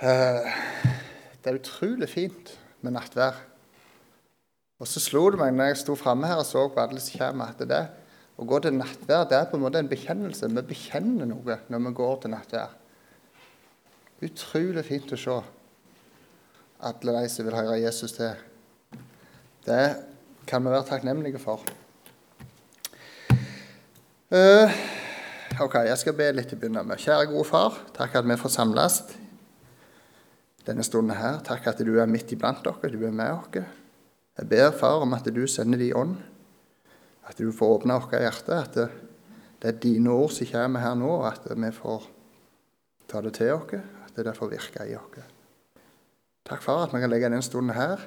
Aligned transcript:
Eh, 0.00 0.46
det 1.44 1.50
er 1.50 1.58
utrolig 1.58 2.08
fint 2.08 2.54
med 2.80 2.94
nattvær. 2.94 3.36
Og 4.80 4.88
så 4.88 5.00
slo 5.02 5.26
det 5.28 5.40
meg 5.42 5.52
når 5.52 5.74
jeg 5.74 5.80
sto 5.82 5.96
framme 5.98 6.28
her 6.30 6.40
og 6.40 6.46
så 6.48 6.62
på 6.72 6.80
alle 6.80 7.02
som 7.04 7.20
kommer, 7.20 7.52
at 7.52 7.60
det 7.68 7.82
å 8.40 8.46
gå 8.48 8.62
til 8.64 8.78
nattvær 8.78 9.26
det 9.28 9.36
er 9.36 9.50
på 9.50 9.58
en 9.58 9.66
måte 9.66 9.82
en 9.82 9.90
bekjennelse. 9.90 10.48
Vi 10.48 10.64
bekjenner 10.70 11.28
noe 11.28 11.58
når 11.68 11.84
vi 11.84 11.94
går 12.00 12.16
til 12.22 12.32
nattvær. 12.32 12.72
Utrolig 14.24 14.86
fint 14.88 15.12
å 15.12 15.20
se 15.20 15.36
alle 16.80 17.16
de 17.18 17.28
som 17.28 17.44
vil 17.44 17.60
høre 17.60 17.76
Jesus 17.82 18.16
til. 18.16 18.40
Det 19.68 19.84
kan 20.48 20.64
vi 20.64 20.72
være 20.72 20.88
takknemlige 20.88 21.44
for. 21.44 21.60
Uh, 24.32 24.72
ok, 25.60 25.82
Jeg 25.90 25.98
skal 26.00 26.16
be 26.16 26.32
litt 26.32 26.48
til 26.48 26.70
å 26.72 26.80
med. 26.80 26.96
Kjære 26.96 27.34
gode 27.34 27.48
far, 27.52 27.82
takk 27.92 28.16
at 28.16 28.24
vi 28.24 28.40
får 28.40 28.56
samles 28.56 29.02
denne 30.70 30.86
stunden 30.86 31.16
her. 31.18 31.40
Takk 31.46 31.66
at 31.70 31.82
du 31.84 31.96
er 31.98 32.10
midt 32.10 32.32
iblant 32.32 32.62
dere, 32.64 32.92
du 32.92 33.02
er 33.06 33.14
med 33.14 33.32
oss. 33.34 33.62
Jeg 34.38 34.48
ber, 34.48 34.70
far, 34.72 35.02
om 35.04 35.14
at 35.16 35.26
du 35.26 35.42
sender 35.50 35.80
din 35.80 35.96
ånd, 35.96 36.14
at 37.28 37.38
du 37.38 37.50
får 37.52 37.80
åpne 37.80 37.98
vårt 37.98 38.14
hjerte, 38.16 38.56
at 38.56 38.78
det, 38.78 38.86
det, 39.60 39.68
er 39.68 39.82
dine 39.82 40.14
ord 40.14 40.32
som 40.34 40.48
kommer 40.48 40.80
her 40.80 40.96
nå, 40.98 41.10
at 41.28 41.44
vi 41.50 41.72
får 41.74 42.06
ta 43.10 43.20
det 43.26 43.34
til 43.36 43.52
oss, 43.58 43.74
at 44.06 44.22
det 44.24 44.36
får 44.38 44.52
virke 44.54 44.86
i 44.88 44.96
oss. 44.96 45.36
Takk, 46.46 46.62
far, 46.64 46.86
at 46.86 46.94
vi 46.94 47.02
kan 47.02 47.12
legge 47.12 47.28
denne 47.28 47.44
stunden 47.44 47.76
her 47.76 48.06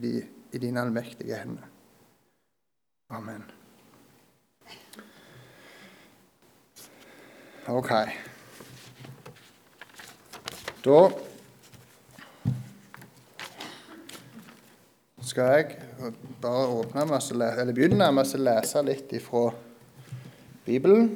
i, 0.00 0.16
i 0.54 0.62
dine 0.62 0.80
allmektige 0.80 1.36
hender. 1.38 1.68
Amen. 3.14 3.44
Ok. 7.68 7.92
Da 10.84 10.98
skal 15.24 15.44
jeg 15.54 15.76
bare 16.42 16.66
med 16.94 17.06
begynne 17.76 18.10
med 18.12 18.28
å 18.36 18.40
lese 18.44 18.82
litt 18.84 19.12
ifra 19.16 19.46
Bibelen. 20.66 21.06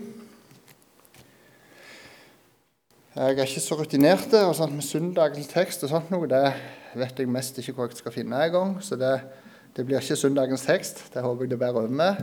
Jeg 3.19 3.34
er 3.34 3.42
ikke 3.45 3.61
så 3.64 3.77
rutinert 3.77 4.33
med 4.33 4.84
søndagens 4.86 5.51
tekst 5.51 5.83
og 5.84 5.91
sånt 5.92 6.12
noe. 6.14 6.29
Det 6.31 6.45
vet 6.97 7.19
jeg 7.20 7.31
mest 7.31 7.59
ikke 7.61 7.75
hvor 7.77 7.91
jeg 7.91 7.98
skal 8.01 8.14
finne 8.14 8.39
en 8.45 8.55
gang. 8.55 8.77
Så 8.84 8.97
det, 9.01 9.17
det 9.77 9.84
blir 9.84 10.01
ikke 10.01 10.17
søndagens 10.17 10.64
tekst. 10.69 11.03
Det 11.12 11.25
håper 11.25 11.45
jeg 11.45 11.53
det 11.53 11.59
bærer 11.61 11.83
over 11.83 11.98
med. 12.01 12.23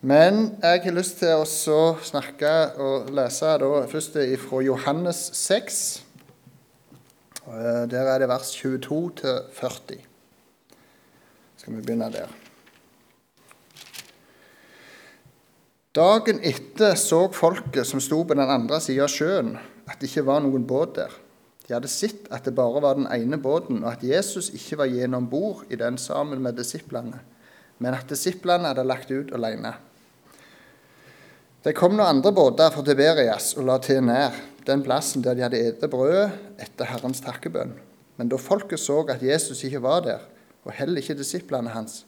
Men 0.00 0.54
jeg 0.62 0.84
har 0.84 0.96
lyst 0.96 1.18
til 1.20 1.42
å 1.42 1.80
snakke 2.04 2.52
og 2.80 3.10
lese 3.16 3.56
da, 3.60 3.72
først 3.90 4.20
fra 4.44 4.62
Johannes 4.64 5.24
6. 5.40 5.80
Der 7.90 8.04
er 8.04 8.22
det 8.22 8.30
vers 8.30 8.54
22 8.54 9.02
til 9.24 9.42
40 9.58 10.09
skal 11.60 11.76
vi 11.76 11.82
begynne 11.84 12.08
der. 12.12 12.30
Dagen 15.92 16.38
etter 16.46 16.94
så 16.96 17.26
folket 17.34 17.88
som 17.88 18.00
sto 18.00 18.22
på 18.24 18.36
den 18.38 18.46
andre 18.46 18.78
sida 18.80 19.04
av 19.04 19.12
sjøen, 19.12 19.56
at 19.90 19.98
det 20.00 20.08
ikke 20.08 20.28
var 20.28 20.40
noen 20.44 20.64
båt 20.64 20.94
der. 21.00 21.12
De 21.66 21.74
hadde 21.74 21.90
sett 21.90 22.30
at 22.32 22.46
det 22.46 22.54
bare 22.56 22.80
var 22.82 22.96
den 22.96 23.10
ene 23.10 23.36
båten, 23.42 23.82
og 23.84 23.92
at 23.92 24.06
Jesus 24.06 24.48
ikke 24.54 24.80
var 24.80 24.90
gjennom 24.90 25.28
bord 25.30 25.66
i 25.70 25.78
den 25.78 25.98
sammen 26.00 26.40
med 26.42 26.56
disiplene, 26.58 27.20
men 27.82 27.96
at 27.96 28.08
disiplene 28.08 28.70
hadde 28.70 28.86
lagt 28.86 29.12
ut 29.12 29.34
alene. 29.36 29.74
Det 31.60 31.76
kom 31.76 31.92
noen 31.92 32.16
andre 32.16 32.32
båter 32.32 32.72
fra 32.72 32.86
Tiberias 32.86 33.52
og 33.58 33.66
la 33.68 33.76
til 33.84 34.00
nær 34.06 34.38
den 34.64 34.80
plassen 34.86 35.20
der 35.26 35.36
de 35.36 35.44
hadde 35.44 35.60
spist 35.60 35.90
brødet 35.92 36.30
etter 36.62 36.88
Herrens 36.88 37.20
takkebønn. 37.26 37.74
Men 38.16 38.30
da 38.32 38.38
folket 38.40 38.80
så 38.80 39.02
at 39.12 39.22
Jesus 39.24 39.60
ikke 39.66 39.82
var 39.84 40.06
der, 40.06 40.22
og 40.70 40.76
heller 40.78 41.02
ikke 41.02 41.18
disiplene 41.18 41.72
hans, 41.74 42.04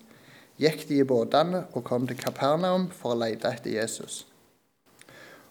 gikk 0.62 0.84
de 0.86 1.00
i 1.02 1.06
båtene 1.08 1.64
og 1.74 1.82
kom 1.82 2.06
til 2.06 2.18
Kapernaum 2.20 2.86
for 2.94 3.16
å 3.16 3.18
lete 3.18 3.50
etter 3.50 3.74
Jesus. 3.74 4.22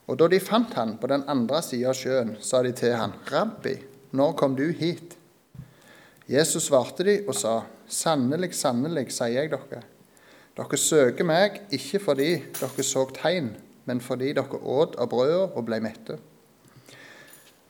Og 0.07 0.15
da 0.19 0.29
de 0.31 0.39
fant 0.39 0.71
han 0.79 0.95
på 0.99 1.09
den 1.11 1.25
andre 1.29 1.59
sida 1.65 1.91
av 1.91 1.97
sjøen, 1.99 2.37
sa 2.39 2.61
de 2.63 2.71
til 2.71 2.95
han, 2.95 3.17
'Rabbi, 3.27 3.75
når 4.15 4.37
kom 4.39 4.55
du 4.55 4.71
hit?' 4.71 5.17
Jesus 6.27 6.69
svarte 6.69 7.03
de 7.03 7.17
og 7.27 7.35
sa, 7.35 7.65
'Sannelig, 7.87 8.53
sannelig, 8.55 9.11
sier 9.11 9.43
jeg 9.43 9.51
dere.' 9.51 9.83
Dere 10.55 10.77
søker 10.77 11.23
meg 11.23 11.61
ikke 11.71 11.99
fordi 11.99 12.31
dere 12.59 12.83
så 12.83 13.05
tegn, 13.11 13.55
men 13.85 13.99
fordi 13.99 14.33
dere 14.33 14.63
åt 14.63 14.95
av 14.95 15.09
brødet 15.09 15.51
og 15.55 15.65
ble 15.65 15.79
mette. 15.83 16.17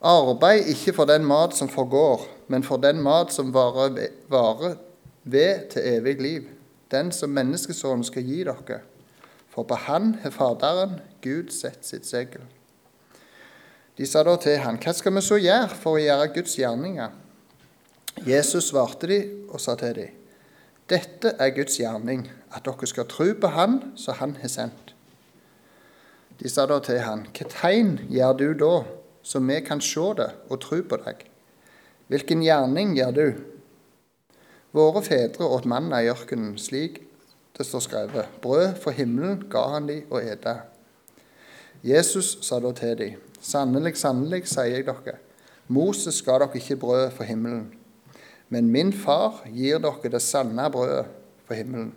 Arbeid 0.02 0.66
ikke 0.70 0.94
for 0.94 1.06
den 1.06 1.26
mat 1.26 1.54
som 1.54 1.70
forgår, 1.70 2.26
men 2.48 2.64
for 2.64 2.78
den 2.78 3.02
mat 3.02 3.34
som 3.34 3.54
varer, 3.54 4.10
varer 4.30 4.78
ved 5.24 5.70
til 5.74 5.82
evig 5.86 6.22
liv, 6.22 6.48
den 6.92 7.12
som 7.12 7.30
menneskesønnen 7.36 8.04
skal 8.04 8.26
gi 8.26 8.44
dere. 8.44 8.82
For 9.52 9.68
på 9.68 9.76
Han 9.76 10.16
har 10.24 10.32
Faderen, 10.32 11.00
Gud, 11.22 11.52
sett 11.52 11.86
sitt 11.86 12.08
segel. 12.08 12.42
De 13.98 14.08
sa 14.08 14.24
da 14.24 14.38
til 14.40 14.58
han, 14.64 14.80
Hva 14.80 14.94
skal 14.96 15.14
vi 15.14 15.22
så 15.22 15.38
gjøre 15.38 15.76
for 15.76 16.00
å 16.00 16.02
gjøre 16.02 16.32
Guds 16.36 16.56
gjerninger? 16.58 17.12
Jesus 18.26 18.72
svarte 18.72 19.08
de 19.08 19.20
og 19.50 19.60
sa 19.62 19.76
til 19.80 19.96
dem, 19.96 20.16
Dette 20.90 21.36
er 21.40 21.54
Guds 21.56 21.78
gjerning, 21.80 22.26
at 22.52 22.66
dere 22.66 22.88
skal 22.88 23.08
tro 23.08 23.30
på 23.36 23.52
Han 23.56 23.78
som 23.96 24.18
Han 24.20 24.36
har 24.42 24.52
sendt. 24.52 24.96
De 26.42 26.50
sa 26.50 26.66
da 26.66 26.80
til 26.82 27.00
han, 27.06 27.28
Hva 27.30 27.46
tegn 27.52 27.98
gjør 28.10 28.34
du 28.40 28.48
da, 28.58 28.76
så 29.24 29.40
vi 29.46 29.60
kan 29.62 29.82
se 29.82 30.08
det 30.18 30.32
og 30.50 30.62
tro 30.64 30.82
på 30.82 30.98
deg? 31.04 31.28
Hvilken 32.10 32.42
gjerning 32.44 32.96
gjør 32.98 33.12
du? 33.16 33.28
Våre 34.72 35.02
fedre 35.04 35.48
åt 35.52 35.66
manna 35.68 36.00
i 36.04 36.10
ørkenen, 36.12 36.56
slik 36.60 37.02
det 37.58 37.66
står 37.68 37.84
skrevet. 37.84 38.30
Brød 38.42 38.78
fra 38.80 38.94
himmelen 38.96 39.44
ga 39.52 39.66
han 39.74 39.90
de 39.90 39.98
å 40.10 40.22
ete. 40.24 40.56
Jesus 41.84 42.38
sa 42.46 42.60
da 42.64 42.72
til 42.78 42.96
de, 42.98 43.10
Sannelig, 43.42 43.96
sannelig, 43.98 44.46
sier 44.46 44.70
jeg 44.70 44.86
dere, 44.86 45.18
Moses 45.68 46.20
ga 46.22 46.38
dere 46.44 46.60
ikke 46.60 46.78
brød 46.78 47.08
fra 47.16 47.26
himmelen, 47.26 47.72
men 48.54 48.70
min 48.70 48.92
far 48.94 49.42
gir 49.50 49.82
dere 49.82 50.12
det 50.14 50.22
sanne 50.22 50.68
brødet 50.72 51.10
fra 51.48 51.58
himmelen. 51.58 51.92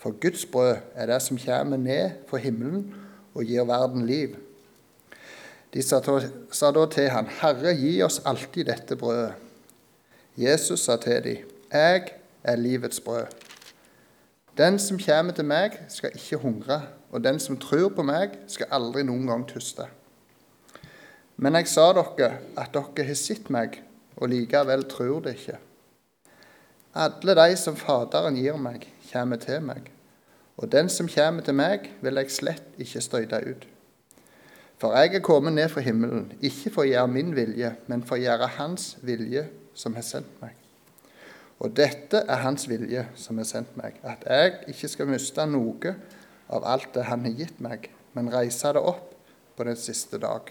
For 0.00 0.16
Guds 0.16 0.46
brød 0.48 0.80
er 0.94 1.10
det 1.12 1.20
som 1.22 1.38
kommer 1.38 1.76
ned 1.76 2.22
fra 2.30 2.40
himmelen 2.40 2.86
og 3.34 3.44
gir 3.44 3.68
verden 3.68 4.06
liv. 4.08 4.38
De 5.74 5.82
sa 5.82 6.00
da 6.72 6.86
til 6.90 7.10
han, 7.12 7.28
Herre, 7.42 7.76
gi 7.76 8.00
oss 8.02 8.22
alltid 8.24 8.72
dette 8.72 8.96
brødet. 8.96 9.36
Jesus 10.40 10.86
sa 10.88 10.96
til 10.96 11.20
dem, 11.24 11.50
'Jeg 11.72 12.12
er 12.44 12.56
livets 12.56 13.00
brød'. 13.00 13.26
Den 14.58 14.78
som 14.78 14.98
kommer 14.98 15.32
til 15.32 15.44
meg, 15.44 15.78
skal 15.88 16.10
ikke 16.14 16.36
hungre, 16.36 16.82
og 17.10 17.24
den 17.24 17.38
som 17.40 17.56
tror 17.56 17.88
på 17.88 18.02
meg, 18.02 18.30
skal 18.46 18.66
aldri 18.70 19.02
noen 19.02 19.26
gang 19.26 19.48
tuste. 19.48 19.86
Men 21.36 21.54
jeg 21.54 21.68
sa 21.68 21.92
dere 21.96 22.34
at 22.56 22.74
dere 22.74 23.06
har 23.06 23.16
sett 23.16 23.50
meg, 23.50 23.80
og 24.16 24.28
likevel 24.28 24.84
tror 24.84 25.20
det 25.24 25.34
ikke. 25.38 25.56
Alle 26.94 27.34
de 27.38 27.56
som 27.56 27.76
Faderen 27.76 28.36
gir 28.36 28.56
meg, 28.60 28.84
kommer 29.12 29.36
til 29.36 29.62
meg, 29.62 29.90
og 30.56 30.72
den 30.72 30.88
som 30.88 31.08
kommer 31.08 31.42
til 31.42 31.54
meg, 31.54 31.90
vil 32.02 32.20
jeg 32.20 32.30
slett 32.30 32.78
ikke 32.78 33.00
støyte 33.00 33.40
ut. 33.46 33.66
For 34.80 34.96
jeg 34.96 35.14
er 35.14 35.24
kommet 35.24 35.52
ned 35.52 35.68
fra 35.68 35.80
himmelen, 35.80 36.32
ikke 36.40 36.70
for 36.74 36.84
å 36.84 36.90
gjøre 36.90 37.08
min 37.08 37.34
vilje, 37.36 37.74
men 37.86 38.04
for 38.04 38.16
å 38.16 38.24
gjøre 38.24 38.54
Hans 38.58 38.96
vilje 39.02 39.46
som 39.74 39.96
har 39.96 40.04
sendt 40.04 40.40
meg. 40.42 40.59
Og 41.60 41.74
dette 41.76 42.22
er 42.24 42.40
Hans 42.44 42.64
vilje 42.68 43.04
som 43.20 43.38
har 43.40 43.48
sendt 43.48 43.76
meg, 43.76 43.98
at 44.02 44.24
jeg 44.24 44.56
ikke 44.72 44.88
skal 44.88 45.10
miste 45.10 45.44
noe 45.48 45.94
av 46.50 46.64
alt 46.64 46.94
det 46.94 47.04
Han 47.10 47.26
har 47.28 47.36
gitt 47.36 47.60
meg, 47.60 47.90
men 48.16 48.32
reise 48.32 48.72
det 48.72 48.80
opp 48.80 49.12
på 49.56 49.66
den 49.68 49.76
siste 49.76 50.18
dag. 50.22 50.48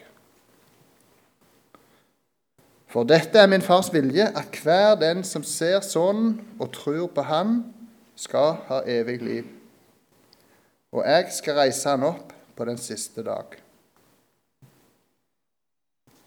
For 2.89 3.05
dette 3.05 3.37
er 3.37 3.49
min 3.49 3.65
fars 3.65 3.91
vilje, 3.93 4.29
at 4.33 4.61
hver 4.63 4.95
den 5.01 5.21
som 5.25 5.43
ser 5.45 5.81
Sønnen 5.85 6.39
og 6.61 6.71
tror 6.77 7.09
på 7.13 7.25
Han, 7.25 7.59
skal 8.19 8.57
ha 8.67 8.81
evig 8.89 9.21
liv. 9.23 9.45
Og 10.91 11.05
jeg 11.05 11.29
skal 11.31 11.59
reise 11.61 11.89
han 11.93 12.03
opp 12.03 12.33
på 12.57 12.65
den 12.67 12.79
siste 12.81 13.23
dag. 13.23 13.53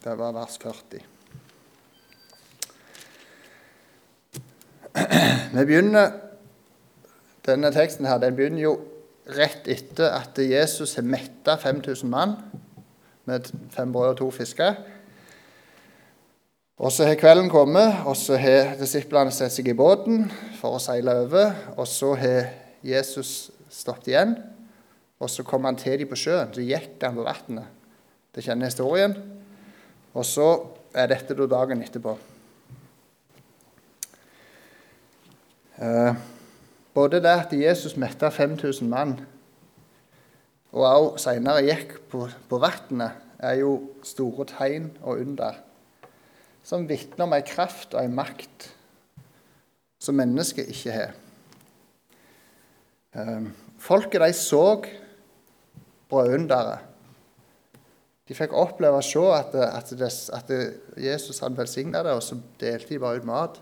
Det 0.03 0.15
var 0.19 0.33
vers 0.33 0.57
40. 0.63 1.03
Vi 5.53 5.65
begynner, 5.65 6.11
Denne 7.43 7.73
teksten 7.75 8.07
her, 8.07 8.21
den 8.23 8.37
begynner 8.39 8.63
jo 8.63 8.73
rett 9.35 9.67
etter 9.71 10.13
at 10.15 10.39
Jesus 10.39 10.95
har 10.95 11.03
metta 11.03 11.57
5000 11.59 12.11
mann 12.11 12.37
med 13.27 13.51
fem 13.75 13.93
brød 13.93 14.13
og 14.13 14.17
to 14.21 14.29
fisker. 14.31 14.79
Og 16.79 16.93
Så 16.93 17.05
har 17.05 17.15
kvelden 17.15 17.51
kommet, 17.51 17.95
og 18.07 18.17
så 18.17 18.37
har 18.37 18.77
disiplene 18.79 19.31
satt 19.31 19.53
seg 19.53 19.69
i 19.69 19.77
båten 19.77 20.31
for 20.61 20.79
å 20.79 20.83
seile 20.83 21.15
over. 21.27 21.53
Og 21.77 21.87
så 21.87 22.15
har 22.15 22.49
Jesus 22.83 23.51
stoppet 23.71 24.09
igjen, 24.15 24.37
og 25.21 25.31
så 25.31 25.43
kom 25.47 25.65
han 25.65 25.77
til 25.79 25.99
dem 25.99 26.11
på 26.11 26.19
sjøen. 26.19 26.55
Så 26.55 26.63
gikk 26.63 27.03
han 27.03 27.19
på 27.19 27.27
vannet. 27.27 27.67
Det 28.35 28.43
kjenner 28.43 28.71
historien. 28.71 29.15
Og 30.15 30.27
så 30.27 30.49
er 30.95 31.11
dette 31.11 31.35
dagen 31.35 31.83
etterpå. 31.83 32.17
Både 36.95 37.19
det 37.25 37.33
at 37.33 37.53
Jesus 37.57 37.97
metta 37.99 38.29
5000 38.31 38.89
mann, 38.89 39.17
og 40.73 40.87
også 40.87 41.31
senere 41.33 41.65
gikk 41.67 41.97
på, 42.13 42.29
på 42.49 42.61
vannet, 42.63 43.19
er 43.43 43.59
jo 43.59 43.75
store 44.07 44.47
tegn 44.47 44.93
og 45.03 45.19
under 45.25 45.59
som 46.63 46.87
vitner 46.89 47.27
om 47.27 47.35
en 47.35 47.47
kraft 47.47 47.95
og 47.97 48.05
en 48.05 48.15
makt 48.15 48.69
som 50.03 50.15
mennesket 50.19 50.71
ikke 50.71 50.95
har. 50.95 51.17
Eh, 53.19 53.49
folket 53.83 54.23
de 54.23 54.31
så 54.37 54.65
brødunderet. 56.11 56.89
De 58.29 58.37
fikk 58.39 58.55
oppleve 58.55 59.01
å 59.01 59.05
se 59.05 59.23
at, 59.35 59.55
at, 59.59 59.91
det, 59.99 60.11
at 60.33 60.53
Jesus 61.03 61.43
hadde 61.43 61.59
velsigna 61.59 62.05
det, 62.07 62.15
og 62.15 62.23
så 62.23 62.39
delte 62.61 62.95
de 62.95 63.01
bare 63.03 63.21
ut 63.21 63.29
mat 63.29 63.59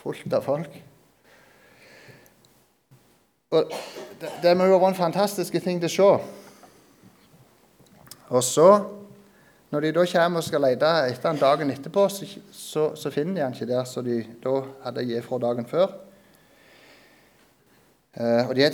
fullt 0.00 0.36
av 0.36 0.44
folk. 0.44 0.76
Og 3.50 3.66
det, 4.20 4.28
det 4.44 4.50
må 4.54 4.68
jo 4.70 4.76
være 4.78 4.92
en 4.92 4.94
fantastisk 4.94 5.56
ting 5.58 5.80
til 5.82 5.88
å 5.88 5.94
se. 5.94 6.10
Og 8.30 8.44
så, 8.46 8.66
når 9.74 9.82
de 9.82 9.88
da 9.96 10.04
kommer 10.12 10.38
og 10.38 10.46
skal 10.46 10.62
lete 10.62 10.90
etter 11.10 11.32
han 11.32 11.40
dagen 11.40 11.72
etterpå, 11.74 12.04
så, 12.14 12.28
så, 12.54 12.84
så 12.94 13.10
finner 13.10 13.34
de 13.34 13.42
han 13.42 13.56
ikke 13.56 13.66
der 13.72 13.88
som 13.90 14.04
de 14.06 14.20
da 14.44 14.52
hadde 14.84 15.02
gitt 15.08 15.26
fra 15.26 15.38
dagen 15.42 15.66
før. 15.66 15.96
Eh, 18.14 18.44
og 18.44 18.54
de, 18.54 18.68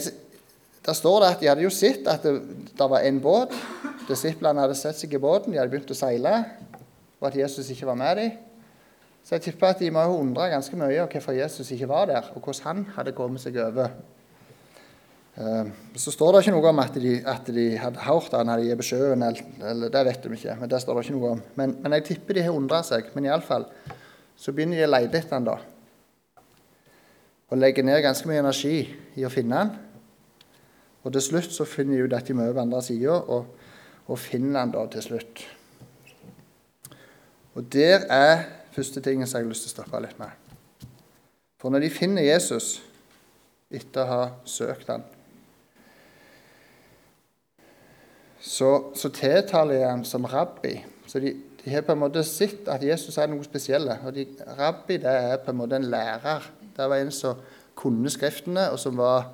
Der 0.87 0.99
står 0.99 1.17
det 1.23 1.31
at 1.31 1.41
de 1.41 1.49
hadde 1.49 1.65
jo 1.65 1.71
sett 1.73 2.05
at 2.13 2.27
det, 2.27 2.35
det 2.77 2.89
var 2.93 3.01
en 3.01 3.21
båt. 3.21 3.57
Disiplene 4.11 4.61
hadde 4.61 4.77
sett 4.77 5.01
seg 5.01 5.17
i 5.17 5.23
båten, 5.23 5.55
de 5.55 5.59
hadde 5.59 5.73
begynt 5.73 5.95
å 5.95 5.97
seile, 5.97 6.35
og 7.17 7.31
at 7.31 7.39
Jesus 7.41 7.73
ikke 7.73 7.89
var 7.89 7.97
med 7.97 8.21
dem. 8.21 8.37
Så 9.25 9.39
jeg 9.39 9.47
tipper 9.49 9.73
at 9.73 9.81
de 9.81 9.89
må 9.91 10.05
ha 10.05 10.13
undra 10.21 10.51
ganske 10.53 10.77
mye 10.77 11.01
om 11.01 11.09
hvorfor 11.11 11.35
Jesus 11.35 11.73
ikke 11.73 11.89
var 11.89 12.13
der, 12.13 12.29
og 12.37 12.45
hvordan 12.45 12.69
han 12.69 12.85
hadde 12.99 13.17
kommet 13.17 13.41
seg 13.41 13.57
over. 13.65 13.97
Eh, 15.37 15.67
så 16.01 16.13
står 16.15 16.33
det 16.33 16.45
ikke 16.45 16.55
noe 16.55 16.71
om 16.71 16.79
at 16.81 16.95
de, 16.97 17.15
at 17.29 17.49
de 17.53 17.67
hadde 17.77 18.05
hørt 18.07 18.33
han 18.33 18.49
hadde 18.49 18.65
gitt 18.65 18.81
beskjeden, 18.81 19.25
eller, 19.27 19.49
eller, 19.61 19.91
det 19.93 20.05
vet 20.09 20.23
de 20.25 20.33
ikke. 20.33 20.55
men 20.63 20.71
det 20.73 20.81
står 20.81 20.97
det 20.97 21.03
ikke 21.05 21.17
noe 21.19 21.33
om. 21.35 21.43
Men, 21.61 21.75
men 21.83 21.97
jeg 21.99 22.07
tipper 22.11 22.39
de 22.39 22.45
har 22.47 22.57
undra 22.57 22.81
seg. 22.87 23.11
Men 23.15 23.29
iallfall 23.29 23.67
så 24.37 24.55
begynner 24.57 24.81
de 24.81 24.87
å 24.87 24.93
lete 24.95 25.21
etter 25.21 25.37
han 25.37 25.49
da. 25.49 25.59
Og 27.53 27.61
legger 27.61 27.85
ned 27.85 28.01
ganske 28.05 28.29
mye 28.29 28.41
energi 28.41 28.79
i 29.17 29.27
å 29.29 29.33
finne 29.33 29.61
han. 29.61 29.75
Og 31.05 31.13
til 31.15 31.23
slutt 31.23 31.53
så 31.55 31.69
finner 31.69 32.01
de 32.01 32.09
ut 32.09 32.17
at 32.17 32.27
de 32.27 32.35
må 32.35 32.49
over 32.49 32.65
andre 32.65 32.81
sida, 32.83 33.15
og, 33.15 33.53
og 34.09 34.19
finner 34.19 34.65
han 34.65 34.73
da 34.75 34.87
til 34.91 35.05
slutt. 35.05 35.45
Og 37.57 37.69
der 37.73 38.09
er 38.13 38.49
første 38.75 39.01
tingen 39.05 39.29
som 39.29 39.39
jeg 39.39 39.47
har 39.47 39.53
lyst 39.53 39.69
til 39.69 39.75
å 39.75 39.77
stoppe 39.77 40.01
litt 40.03 40.19
med. 40.19 40.33
For 41.61 41.73
når 41.73 41.87
de 41.87 41.93
finner 41.93 42.27
Jesus 42.27 42.81
etter 43.73 44.03
å 44.03 44.11
ha 44.11 44.25
søkt 44.49 44.91
han, 44.91 45.05
så, 48.47 48.93
så 48.95 49.11
tiltaler 49.11 49.81
jeg 49.81 49.91
ham 49.91 50.05
som 50.07 50.27
rabbi. 50.31 50.77
Så 51.07 51.19
de, 51.23 51.33
de, 51.65 51.71
har 51.71 51.83
på 51.83 51.97
en 51.97 52.05
måte 52.05 52.23
sett 52.27 52.69
at 52.71 52.85
Jesus 52.85 53.19
er 53.19 53.31
noe 53.31 53.43
spesielt. 53.45 53.91
Og 54.07 54.15
de, 54.15 54.27
rabbi 54.59 55.01
det 55.03 55.11
er 55.11 55.41
på 55.43 55.51
en 55.51 55.59
måte 55.59 55.81
en 55.81 55.89
lærer. 55.91 56.47
Det 56.77 56.87
var 56.87 57.03
en 57.03 57.11
som 57.15 57.43
kunne 57.77 58.11
Skriftene, 58.11 58.71
og 58.73 58.79
som 58.81 58.97
var 58.97 59.33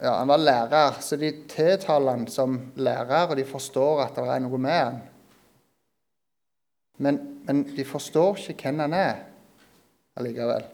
ja, 0.00 0.12
Han 0.18 0.28
var 0.28 0.40
lærer, 0.40 1.00
så 1.00 1.16
de 1.16 1.30
tiltaler 1.48 2.10
han 2.12 2.26
som 2.28 2.58
lærer, 2.76 3.30
og 3.30 3.36
de 3.36 3.44
forstår 3.44 4.02
at 4.04 4.16
det 4.16 4.24
er 4.28 4.42
noe 4.44 4.58
med 4.60 4.76
han. 4.76 4.98
Men, 6.98 7.18
men 7.44 7.62
de 7.76 7.84
forstår 7.84 8.40
ikke 8.52 8.68
hvem 8.68 8.84
han 8.84 8.96
er 8.96 9.14
allikevel. 10.16 10.64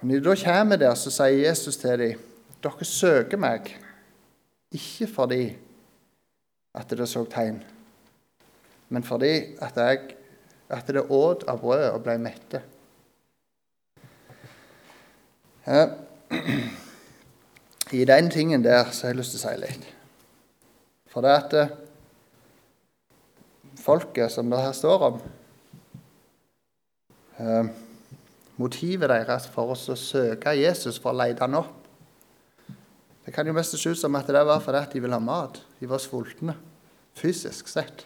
Og 0.00 0.06
Når 0.06 0.14
de 0.14 0.24
da 0.24 0.34
kommer 0.44 0.76
der, 0.76 0.94
så 0.94 1.10
sier 1.10 1.48
Jesus 1.48 1.76
til 1.76 1.98
dem 1.98 2.26
dere 2.62 2.84
søker 2.84 3.40
meg 3.40 3.70
ikke 4.72 5.06
fordi 5.10 5.56
at 6.74 6.90
det 6.90 7.08
så 7.08 7.24
tegn, 7.30 7.64
men 8.88 9.04
fordi 9.04 9.56
at, 9.62 9.76
jeg, 9.76 9.98
at 10.68 10.86
det 10.86 11.06
åt 11.10 11.44
av 11.48 11.58
brødet 11.62 11.90
og 11.90 12.02
ble 12.04 12.18
mette. 12.22 12.62
I 17.92 18.04
den 18.04 18.30
tingen 18.30 18.64
der 18.64 18.90
så 18.90 19.06
har 19.06 19.14
jeg 19.14 19.18
lyst 19.18 19.34
til 19.34 19.40
å 19.40 19.42
si 19.42 19.54
litt. 19.60 19.86
For 21.10 21.26
det 21.26 21.30
at 21.34 21.54
eh, 21.58 21.72
folket 23.82 24.30
som 24.30 24.50
det 24.50 24.62
her 24.62 24.74
står 24.76 25.06
om 25.08 25.20
eh, 27.38 27.70
Motivet 28.60 29.08
deres 29.08 29.46
for 29.48 29.72
oss 29.72 29.88
å 29.88 29.96
søke 29.96 30.52
Jesus, 30.58 30.98
for 31.00 31.14
å 31.14 31.18
lete 31.22 31.46
han 31.46 31.56
opp, 31.56 31.79
det 33.30 33.36
kan 33.36 33.46
jo 33.46 33.52
mest 33.54 33.76
se 33.78 33.92
ut 33.92 33.98
som 33.98 34.16
at 34.18 34.26
det 34.26 34.40
var 34.42 34.58
fordi 34.58 34.80
de 34.96 35.00
ville 35.04 35.14
ha 35.14 35.22
mat. 35.22 35.60
De 35.78 35.86
var 35.86 36.00
sultne, 36.02 36.56
fysisk 37.14 37.68
sett. 37.70 38.02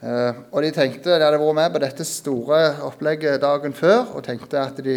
Eh, 0.00 0.38
og 0.48 0.62
de 0.64 0.70
tenkte, 0.72 1.12
de 1.12 1.20
hadde 1.20 1.36
vært 1.36 1.58
med 1.58 1.74
på 1.74 1.82
dette 1.84 2.06
store 2.08 2.62
opplegget 2.86 3.42
dagen 3.44 3.76
før 3.76 4.14
og 4.16 4.24
tenkte 4.24 4.62
at 4.62 4.80
de 4.80 4.96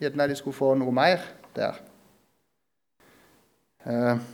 gjerne 0.00 0.38
skulle 0.40 0.56
få 0.56 0.70
noe 0.80 0.94
mer 0.96 1.20
der. 1.58 1.76
Eh, 3.84 4.24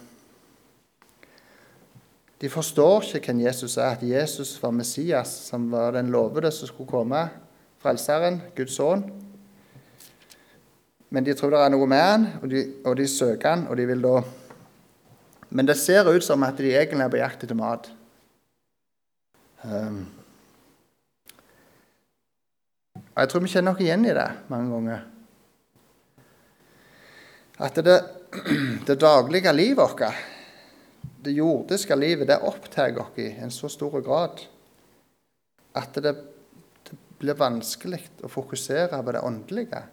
de 2.46 2.52
forstår 2.60 3.10
ikke 3.18 3.32
hvem 3.32 3.42
Jesus 3.48 3.74
er, 3.74 3.98
at 3.98 4.06
Jesus 4.06 4.54
var 4.62 4.70
Messias, 4.70 5.34
som 5.50 5.66
var 5.74 5.98
den 5.98 6.14
lovede 6.14 6.54
som 6.54 6.70
skulle 6.70 6.94
komme, 6.94 7.26
frelseren, 7.82 8.38
Guds 8.54 8.78
sønn. 8.78 9.02
Men 11.12 11.26
de 11.26 11.34
tror 11.36 11.52
det 11.52 11.60
er 11.60 11.72
noe 11.74 11.88
med 11.90 12.00
han, 12.00 12.22
og 12.40 12.48
de, 12.48 12.62
og 12.88 12.96
de 12.96 13.04
søker 13.10 13.50
han, 13.50 13.66
og 13.68 13.76
de 13.76 13.84
vil 13.90 14.00
da 14.04 14.22
Men 15.52 15.68
det 15.68 15.76
ser 15.76 16.08
ut 16.08 16.24
som 16.24 16.42
at 16.46 16.56
de 16.56 16.70
egentlig 16.72 17.04
er 17.04 17.10
på 17.12 17.18
jakt 17.20 17.42
etter 17.44 17.56
mat. 17.58 17.90
Um, 19.68 20.06
jeg 23.12 23.28
tror 23.28 23.44
vi 23.44 23.52
kjenner 23.52 23.76
oss 23.76 23.84
igjen 23.84 24.08
i 24.08 24.14
det 24.16 24.28
mange 24.48 24.72
ganger. 24.72 25.04
At 27.68 27.84
det, 27.84 27.98
det 28.88 28.96
daglige 28.96 29.52
livet 29.52 29.84
vårt, 29.84 30.24
det 31.22 31.36
jordiske 31.36 32.00
livet, 32.00 32.32
det 32.32 32.40
opptar 32.40 32.96
oss 33.04 33.20
i 33.20 33.28
en 33.44 33.52
så 33.52 33.68
stor 33.68 34.00
grad 34.00 34.40
at 35.76 36.00
det, 36.00 36.16
det 36.88 36.96
blir 37.20 37.36
vanskelig 37.36 38.00
å 38.24 38.32
fokusere 38.32 39.04
på 39.04 39.12
det 39.12 39.20
åndelige. 39.20 39.84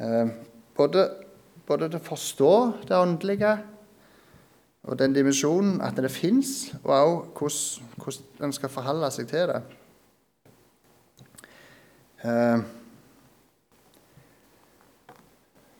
Eh, 0.00 0.28
både, 0.76 1.04
både 1.66 1.88
til 1.88 2.00
å 2.00 2.06
forstå 2.08 2.54
det 2.88 2.98
åndelige 2.98 3.52
og 4.84 4.98
den 4.98 5.14
dimensjonen 5.14 5.78
at 5.84 5.96
det 5.96 6.10
fins, 6.12 6.74
og 6.82 6.90
også 7.42 7.80
hvordan, 7.84 7.92
hvordan 8.02 8.48
en 8.48 8.56
skal 8.56 8.72
forholde 8.72 9.10
seg 9.14 9.28
til 9.30 9.52
det. 9.52 9.60
Eh, 12.24 12.64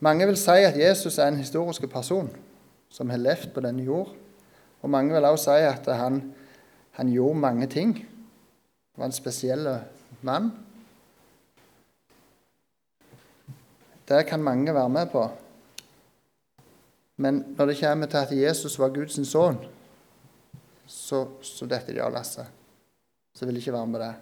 mange 0.05 0.27
vil 0.31 0.39
si 0.39 0.63
at 0.63 0.79
Jesus 0.79 1.19
er 1.19 1.33
en 1.33 1.41
historisk 1.41 1.89
person 1.91 2.31
som 2.89 3.11
har 3.11 3.19
levd 3.19 3.51
på 3.55 3.61
denne 3.65 3.83
jord. 3.83 4.15
Og 4.83 4.91
mange 4.91 5.15
vil 5.15 5.25
også 5.25 5.45
si 5.57 5.67
at 5.67 5.89
han, 5.97 6.21
han 6.93 7.11
gjorde 7.11 7.41
mange 7.41 7.67
ting. 7.67 7.97
Han 8.95 9.03
var 9.03 9.11
en 9.11 9.17
spesiell 9.17 9.69
mann. 10.23 10.53
Det 14.09 14.27
kan 14.29 14.43
mange 14.43 14.75
være 14.75 14.89
med 14.89 15.07
på. 15.13 15.29
Men 17.17 17.45
når 17.57 17.67
det 17.67 17.81
kommer 17.81 18.07
til 18.07 18.17
at 18.17 18.33
Jesus 18.33 18.79
var 18.79 18.93
Guds 18.93 19.17
sønn, 19.29 19.59
så, 20.87 21.27
så 21.43 21.67
detter 21.67 21.95
de 21.95 22.03
av 22.03 22.13
lasset. 22.13 22.47
Så 23.35 23.47
vil 23.47 23.57
de 23.57 23.63
ikke 23.63 23.73
være 23.73 23.87
med 23.87 24.03
det. 24.05 24.15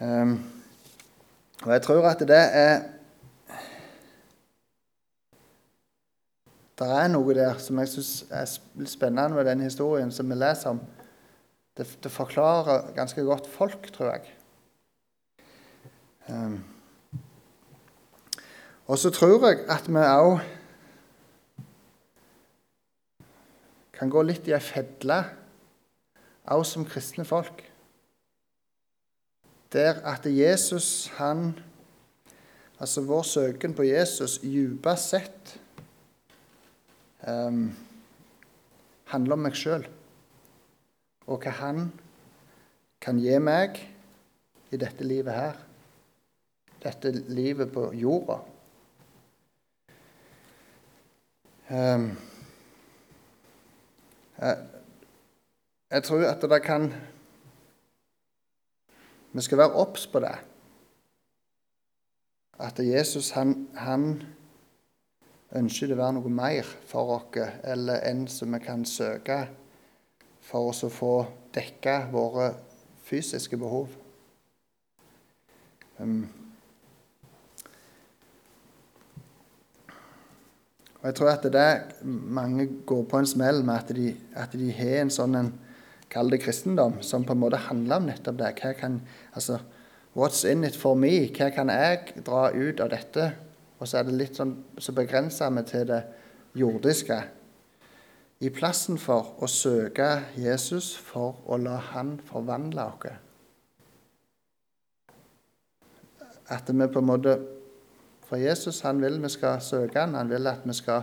Um, 0.00 0.34
og 1.64 1.72
jeg 1.72 1.82
tror 1.82 2.10
at 2.10 2.20
det 2.28 2.36
er 2.36 2.82
Det 6.76 6.86
er 6.92 7.06
noe 7.08 7.32
der 7.32 7.54
som 7.56 7.78
jeg 7.80 7.88
syns 7.88 8.26
er 8.28 8.44
spennende 8.84 9.32
med 9.32 9.46
den 9.48 9.62
historien 9.64 10.10
som 10.12 10.28
vi 10.28 10.36
leser 10.36 10.74
om. 10.74 10.80
Det, 11.72 11.86
det 12.04 12.12
forklarer 12.12 12.90
ganske 12.92 13.22
godt 13.24 13.46
folk, 13.48 13.88
tror 13.94 14.10
jeg. 14.12 14.26
Um, 16.28 16.58
og 18.86 18.98
så 18.98 19.10
tror 19.10 19.48
jeg 19.48 19.64
at 19.72 19.88
vi 19.88 20.02
òg 20.02 20.40
kan 23.96 24.12
gå 24.12 24.22
litt 24.22 24.48
i 24.48 24.54
ei 24.54 24.62
fedle, 24.62 25.22
òg 26.52 26.66
som 26.68 26.84
kristne 26.86 27.24
folk. 27.26 27.64
Der 29.72 29.98
at 30.06 30.26
Jesus, 30.30 31.10
han 31.16 31.56
Altså 32.76 33.00
vår 33.08 33.22
søken 33.22 33.74
på 33.74 33.86
Jesus 33.88 34.38
dypest 34.42 35.12
sett 35.14 35.52
um, 37.24 37.70
handler 39.08 39.36
om 39.36 39.46
meg 39.46 39.56
sjøl. 39.56 39.86
Og 41.26 41.40
hva 41.40 41.54
han 41.62 41.86
kan 43.00 43.16
gi 43.22 43.38
meg 43.40 43.80
i 44.74 44.80
dette 44.80 45.06
livet 45.08 45.32
her. 45.32 45.56
Dette 46.84 47.14
livet 47.32 47.72
på 47.72 47.88
jorda. 47.96 48.42
Um, 49.88 51.55
jeg, 51.70 52.14
jeg 55.90 56.02
tror 56.06 56.26
at 56.28 56.42
det 56.42 56.62
kan 56.62 56.92
Vi 59.32 59.42
skal 59.42 59.58
være 59.58 59.72
obs 59.72 60.06
på 60.06 60.20
det. 60.20 60.38
At 62.58 62.78
Jesus 62.78 63.30
han, 63.30 63.68
han 63.74 64.22
ønsker 65.52 65.86
det 65.86 65.96
å 65.98 66.00
være 66.00 66.16
noe 66.16 66.30
mer 66.32 66.64
for 66.88 67.18
oss 67.18 67.60
eller 67.68 68.00
enn 68.08 68.24
som 68.32 68.54
vi 68.54 68.60
kan 68.64 68.84
søke 68.88 69.42
for 70.40 70.70
oss 70.70 70.84
å 70.86 70.90
få 70.92 71.26
dekka 71.52 72.06
våre 72.12 72.54
fysiske 73.04 73.58
behov. 73.60 73.88
Um, 75.98 76.45
og 81.06 81.12
Jeg 81.12 81.14
tror 81.20 81.28
at 81.30 81.44
det 81.46 81.60
er 81.62 81.82
mange 82.02 82.64
går 82.86 83.04
på 83.06 83.18
en 83.22 83.28
smell 83.30 83.60
med 83.62 83.76
at 83.78 83.90
de, 83.94 84.08
at 84.34 84.54
de 84.58 84.72
har 84.74 85.04
en 85.04 85.12
sånn 85.14 85.38
en 85.38 85.52
Kall 86.10 86.30
det 86.30 86.40
kristendom, 86.42 87.00
som 87.02 87.24
på 87.26 87.34
en 87.34 87.40
måte 87.42 87.58
handler 87.66 87.98
om 87.98 88.04
nettopp 88.06 88.36
det. 88.38 88.50
Hva 88.60 88.72
kan, 88.78 89.00
altså, 89.34 89.58
What's 90.16 90.44
in 90.50 90.64
it 90.64 90.76
for 90.78 90.98
me? 90.98 91.28
Hva 91.34 91.50
kan 91.54 91.70
jeg 91.70 92.22
dra 92.26 92.48
ut 92.50 92.82
av 92.82 92.90
dette? 92.90 93.26
Og 93.78 93.86
så 93.86 94.00
er 94.00 94.06
det 94.06 94.14
litt 94.18 94.38
sånn, 94.38 94.56
så 94.78 94.94
begrenser 94.94 95.50
vi 95.54 95.64
til 95.66 95.86
det 95.90 96.00
jordiske. 96.58 97.18
I 98.42 98.50
plassen 98.54 98.98
for 98.98 99.34
å 99.38 99.50
søke 99.50 100.08
Jesus 100.38 100.92
for 100.98 101.38
å 101.46 101.58
la 101.62 101.78
Han 101.92 102.16
forvandle 102.26 102.90
oss. 102.90 103.18
At 106.50 106.70
vi 106.70 106.90
på 106.90 107.02
en 107.02 107.10
måte 107.14 107.38
For 108.26 108.36
Jesus 108.36 108.80
han 108.82 109.00
vil 109.02 109.20
vi 109.22 109.30
skal 109.30 109.60
søke 109.62 110.00
han, 110.00 110.14
han 110.14 110.30
vil 110.30 110.46
at 110.50 110.64
vi 110.66 110.74
skal 110.74 111.02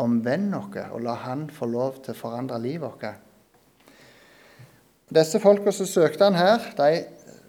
omvende 0.00 0.58
oss 0.58 0.78
og 0.90 1.00
la 1.04 1.14
Han 1.14 1.50
få 1.50 1.66
lov 1.66 2.02
til 2.04 2.14
å 2.14 2.18
forandre 2.18 2.58
livet 2.58 2.82
vårt. 2.82 3.14
Disse 5.10 5.40
folka 5.42 5.72
som 5.74 5.86
søkte 5.86 6.24
han 6.24 6.38
her, 6.38 6.70
de 6.78 7.04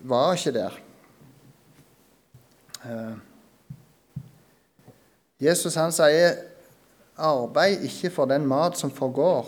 var 0.09 0.33
ikke 0.33 0.53
der. 0.55 0.79
Eh, 2.85 3.17
Jesus 5.41 5.75
han 5.75 5.91
sier, 5.91 6.35
'Arbeid 7.17 7.83
ikke 7.85 8.09
for 8.09 8.25
den 8.25 8.45
mat 8.47 8.77
som 8.77 8.91
forgår, 8.91 9.45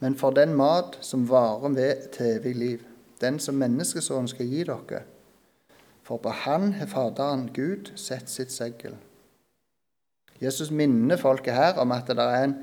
men 0.00 0.16
for 0.16 0.30
den 0.30 0.54
mat 0.54 0.98
som 1.00 1.28
varer 1.28 1.68
ved 1.68 2.08
til 2.12 2.26
evig 2.26 2.56
liv.' 2.56 2.86
'Den 3.20 3.38
som 3.38 3.54
menneskesonen 3.54 4.28
skal 4.28 4.46
gi 4.46 4.64
dere.' 4.64 5.02
For 6.08 6.16
på 6.16 6.32
Han 6.32 6.72
har 6.72 6.88
Faderen 6.88 7.50
Gud 7.52 7.92
sett 8.00 8.30
sitt 8.32 8.52
seggel. 8.52 8.94
Jesus 10.40 10.70
minner 10.70 11.18
folket 11.20 11.52
her 11.54 11.76
om 11.82 11.92
at 11.92 12.08
det 12.08 12.24
er 12.24 12.44
en, 12.46 12.54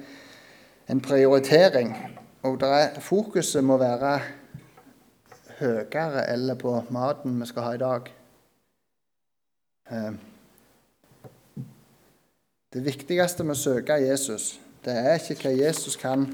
en 0.90 1.02
prioritering. 1.02 1.92
Og 2.42 2.64
er, 2.66 2.96
fokuset 3.04 3.64
må 3.64 3.78
være 3.78 4.16
høyere 5.60 6.24
eller 6.32 6.58
på 6.58 6.74
maten 6.90 7.38
vi 7.42 7.50
skal 7.50 7.68
ha 7.68 7.74
i 7.76 7.82
dag. 7.84 8.10
Eh, 9.92 10.16
det 12.74 12.84
viktigste 12.86 13.46
med 13.46 13.54
å 13.54 13.62
søke 13.62 14.00
Jesus, 14.02 14.56
det 14.86 14.96
er 14.98 15.22
ikke 15.22 15.52
hva 15.52 15.54
Jesus 15.68 16.00
kan 16.02 16.26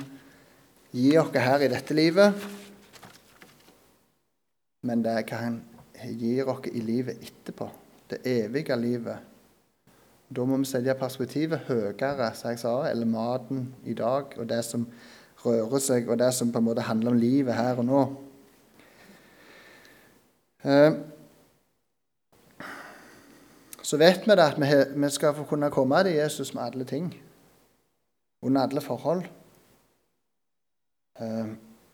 gi 0.95 1.11
oss 1.19 1.35
her 1.35 1.67
i 1.67 1.69
dette 1.71 1.95
livet, 1.95 2.47
men 4.87 5.03
det 5.03 5.11
er 5.11 5.27
hva 5.27 5.41
han 5.43 5.59
gir 6.07 6.49
oss 6.49 6.67
i 6.71 6.81
livet 6.81 7.21
etterpå. 7.21 7.69
Det 8.09 8.21
evige 8.27 8.75
livet. 8.75 9.17
Da 10.31 10.45
må 10.47 10.57
vi 10.57 10.65
sette 10.65 10.93
perspektivet 10.95 11.67
høyere, 11.67 12.29
som 12.35 12.51
jeg 12.51 12.59
sa, 12.61 12.75
eller 12.87 13.07
maten 13.07 13.65
i 13.85 13.93
dag, 13.93 14.31
og 14.37 14.47
det 14.49 14.61
som 14.63 14.85
rører 15.43 15.81
seg, 15.83 16.07
og 16.09 16.19
det 16.21 16.29
som 16.33 16.51
på 16.51 16.61
en 16.61 16.67
måte 16.69 16.85
handler 16.87 17.11
om 17.11 17.19
livet 17.19 17.57
her 17.57 17.81
og 17.81 17.87
nå. 17.87 18.03
Eh, 20.63 20.91
så 23.81 23.99
vet 23.99 24.27
vi 24.27 24.37
at 24.39 24.59
vi 24.95 25.09
skal 25.11 25.35
få 25.35 25.43
kunne 25.49 25.71
komme 25.73 26.03
til 26.03 26.15
Jesus 26.15 26.53
med 26.53 26.63
alle 26.63 26.85
ting, 26.87 27.11
under 28.41 28.61
alle 28.61 28.81
forhold. 28.81 29.25
Eh, 31.19 31.47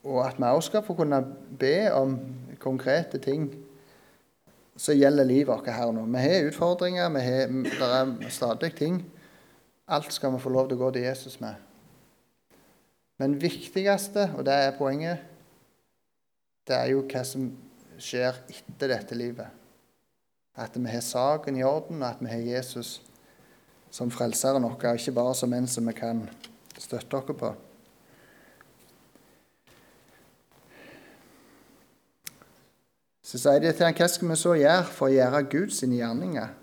og 0.03 0.27
at 0.27 0.37
vi 0.37 0.43
også 0.43 0.67
skal 0.67 0.83
få 0.85 0.93
kunne 0.93 1.25
be 1.59 1.93
om 1.93 2.19
konkrete 2.59 3.17
ting 3.17 3.49
som 4.77 4.97
gjelder 4.97 5.25
livet 5.25 5.49
vårt 5.49 5.69
her 5.73 5.91
nå. 5.93 6.05
Vi 6.13 6.23
har 6.23 6.49
utfordringer, 6.51 7.09
vi 7.15 7.23
har, 7.25 7.53
det 7.65 8.27
er 8.27 8.33
stadig 8.33 8.73
ting. 8.77 8.99
Alt 9.87 10.13
skal 10.13 10.35
vi 10.35 10.41
få 10.43 10.51
lov 10.53 10.67
til 10.67 10.77
å 10.77 10.85
gå 10.85 10.91
til 10.95 11.07
Jesus 11.07 11.39
med. 11.41 11.55
Men 13.17 13.37
viktigste, 13.41 14.27
og 14.37 14.45
det 14.45 14.53
er 14.53 14.75
poenget, 14.77 15.23
det 16.67 16.75
er 16.75 16.91
jo 16.91 17.05
hva 17.07 17.23
som 17.25 17.47
skjer 17.97 18.35
etter 18.51 18.91
dette 18.93 19.17
livet. 19.17 19.47
At 20.57 20.75
vi 20.77 20.89
har 20.89 21.05
saken 21.05 21.57
i 21.57 21.65
orden, 21.65 22.01
og 22.01 22.09
at 22.09 22.21
vi 22.21 22.29
har 22.33 22.43
Jesus 22.57 22.99
som 23.93 24.11
frelseren 24.13 24.65
vår, 24.65 24.99
ikke 24.99 25.15
bare 25.15 25.33
som 25.37 25.53
en 25.53 25.69
som 25.69 25.87
vi 25.87 25.95
kan 25.97 26.25
støtte 26.77 27.17
oss 27.17 27.39
på. 27.39 27.53
Så 33.27 33.39
sier 33.41 33.59
de 33.59 33.73
til 33.75 33.83
ham, 33.83 33.95
hva 33.97 34.07
skal 34.07 34.29
vi 34.29 34.35
så 34.39 34.53
gjøre 34.55 34.83
for 34.87 35.09
å 35.09 35.15
gjøre 35.17 35.43
Guds 35.51 35.81
gjerninger? 35.83 36.53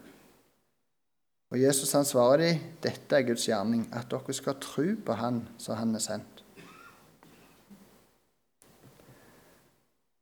Og 1.53 1.59
Jesus 1.61 1.93
han 1.93 2.07
svarer 2.09 2.41
dem, 2.41 2.63
dette 2.83 3.19
er 3.19 3.27
Guds 3.29 3.45
gjerning, 3.51 3.83
at 3.93 4.09
dere 4.09 4.35
skal 4.35 4.57
tro 4.63 4.87
på 5.05 5.17
Han 5.21 5.43
som 5.61 5.77
Han 5.77 5.93
er 5.95 6.03
sendt. 6.03 6.41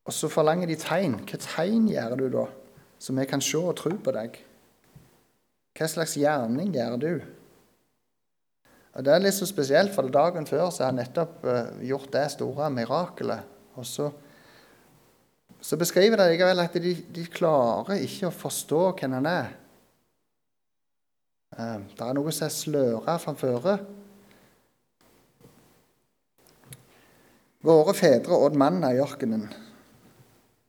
Og 0.03 0.11
så 0.17 0.27
forlanger 0.29 0.67
de 0.67 0.75
tegn. 0.77 1.15
Hva 1.23 1.39
tegn 1.39 1.87
gjør 1.93 2.17
du 2.19 2.27
da, 2.35 2.49
så 2.99 3.15
vi 3.15 3.29
kan 3.31 3.45
se 3.45 3.63
og 3.63 3.77
tro 3.79 3.95
på 4.03 4.17
deg? 4.19 4.41
Hva 5.79 5.89
slags 5.89 6.17
gjerning 6.19 6.75
gjør 6.75 6.99
du? 6.99 7.13
Og 8.93 9.07
Det 9.07 9.15
er 9.15 9.23
litt 9.23 9.39
så 9.39 9.47
spesielt, 9.49 9.95
for 9.95 10.11
dagen 10.11 10.45
før 10.51 10.67
så 10.69 10.85
har 10.85 10.91
han 10.91 10.99
nettopp 11.01 11.47
uh, 11.47 11.71
gjort 11.87 12.11
det 12.13 12.27
store 12.35 12.67
mirakelet. 12.75 13.47
Og 13.79 13.87
så, 13.89 14.11
så 15.63 15.79
beskriver 15.79 16.19
det 16.19 16.33
likevel 16.33 16.61
at 16.61 16.75
de, 16.83 16.93
de, 17.15 17.25
klarer 17.31 18.03
ikke 18.03 18.29
å 18.29 18.35
forstå 18.35 18.81
hvem 18.99 19.13
han 19.21 19.29
er. 19.31 19.51
Uh, 21.55 21.79
det 21.87 22.03
er 22.03 22.17
noe 22.19 22.33
som 22.35 22.49
er 22.49 22.55
sløra 22.55 23.15
framfor. 23.23 23.69
Våre 27.63 27.95
fedre 27.95 28.41
åt 28.43 28.59
manna 28.59 28.91
i 28.91 28.99
ørkenen. 29.03 29.47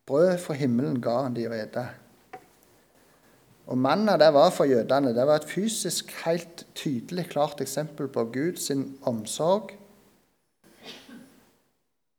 Brød 0.05 0.35
fra 0.43 0.57
himmelen 0.59 0.99
ga 1.01 1.23
han 1.23 1.33
de 1.33 1.47
å 1.49 1.55
ete. 1.57 1.87
Og 3.71 3.79
manna 3.79 4.17
det 4.19 4.27
var 4.35 4.51
for 4.53 4.69
jødene 4.69 5.13
det 5.15 5.25
var 5.25 5.39
et 5.39 5.47
fysisk 5.49 6.11
helt 6.25 6.65
tydelig, 6.75 7.29
klart 7.31 7.63
eksempel 7.63 8.11
på 8.11 8.27
Guds 8.35 8.69
omsorg 9.09 9.71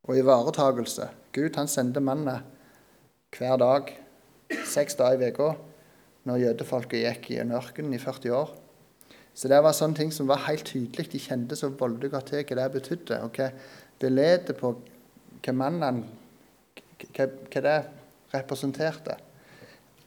og 0.04 0.18
ivaretagelse. 0.18 1.10
Gud 1.36 1.60
han 1.60 1.70
sendte 1.70 2.02
manna 2.02 2.40
hver 3.34 3.56
dag, 3.60 3.90
seks 4.66 4.96
dager 4.98 5.26
i 5.26 5.32
uka, 5.34 5.54
når 6.24 6.42
jødefolket 6.44 7.04
gikk 7.04 7.30
i 7.34 7.40
en 7.42 7.54
ørken 7.56 7.92
i 7.94 8.00
40 8.00 8.34
år. 8.36 8.54
Så 9.34 9.50
det 9.50 9.58
var 9.64 9.74
sånne 9.74 9.98
ting 9.98 10.12
som 10.14 10.28
var 10.30 10.44
helt 10.46 10.66
tydelig. 10.68 11.08
De 11.10 11.20
kjente 11.20 11.58
så 11.58 11.72
voldelig 11.74 12.12
godt 12.12 12.30
til 12.30 12.44
hva 12.46 12.56
det 12.60 12.72
betydde. 12.76 13.18
Og 13.26 13.34
hva 13.34 13.50
det 14.00 14.10
ledet 14.12 14.56
på 14.58 14.70
hva 15.44 15.54
mannen 15.58 16.04
hva, 17.10 17.26
hva 17.26 17.62
det 17.66 17.78
representerte. 18.34 19.18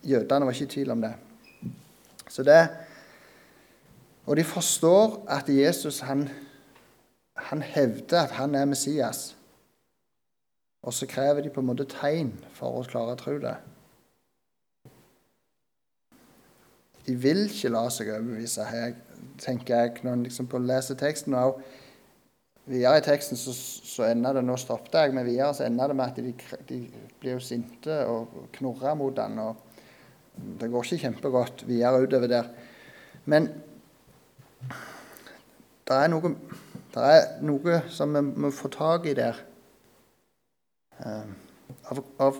Jødene 0.07 0.47
var 0.47 0.55
ikke 0.55 0.69
i 0.69 0.75
tvil 0.77 0.93
om 0.95 1.03
det. 1.03 1.13
Så 2.29 2.43
det 2.43 2.61
Og 4.27 4.35
de 4.35 4.43
forstår 4.43 5.23
at 5.31 5.47
Jesus 5.47 6.01
han, 6.03 6.29
han 7.33 7.61
hevder 7.61 8.25
at 8.25 8.31
han 8.31 8.55
er 8.55 8.65
Messias. 8.65 9.36
Og 10.87 10.93
så 10.95 11.07
krever 11.09 11.43
de 11.43 11.51
på 11.51 11.59
en 11.59 11.67
måte 11.67 11.87
tegn 11.91 12.29
for 12.55 12.79
å 12.79 12.85
klare 12.87 13.17
å 13.17 13.19
tro 13.19 13.35
det. 13.43 13.57
De 17.07 17.15
vil 17.15 17.45
ikke 17.47 17.71
la 17.71 17.85
seg 17.91 18.11
overbevise, 18.11 18.63
her, 18.67 18.95
tenker 19.39 19.75
jeg, 19.75 19.99
når 20.03 20.15
en 20.15 20.23
liksom 20.27 20.47
leser 20.63 20.95
teksten. 20.99 21.35
og 21.35 21.59
Videre 22.67 22.99
i 22.99 23.03
teksten 23.03 23.39
så, 23.39 23.53
så 23.55 24.09
ender 24.09 24.35
det 24.35 24.43
Nå 24.43 24.57
stoppet 24.59 24.95
jeg, 24.99 25.13
men 25.15 25.27
videre 25.27 25.53
så 25.55 25.63
ender 25.67 25.91
det 25.91 25.95
med 25.95 26.09
at 26.09 26.17
de, 26.19 26.33
de 26.67 26.79
blir 27.19 27.37
jo 27.37 27.43
sinte 27.43 27.99
og 28.11 28.49
knurrer 28.57 28.95
mot 28.99 29.19
han, 29.23 29.39
og 29.39 29.63
Det 30.37 30.69
går 30.69 30.83
ikke 30.83 31.03
kjempegodt 31.03 31.63
videre 31.67 32.03
utover 32.03 32.31
der. 32.31 32.49
Men 33.25 33.47
det 35.87 35.95
er 35.95 36.11
noe 36.11 36.35
Det 36.93 37.07
er 37.11 37.23
noe 37.45 37.81
som 37.93 38.13
vi 38.15 38.21
må 38.43 38.51
få 38.55 38.69
tak 38.73 39.05
i 39.07 39.15
der. 39.17 39.39
Eh, 41.05 41.25
av, 41.91 41.99
av 42.17 42.39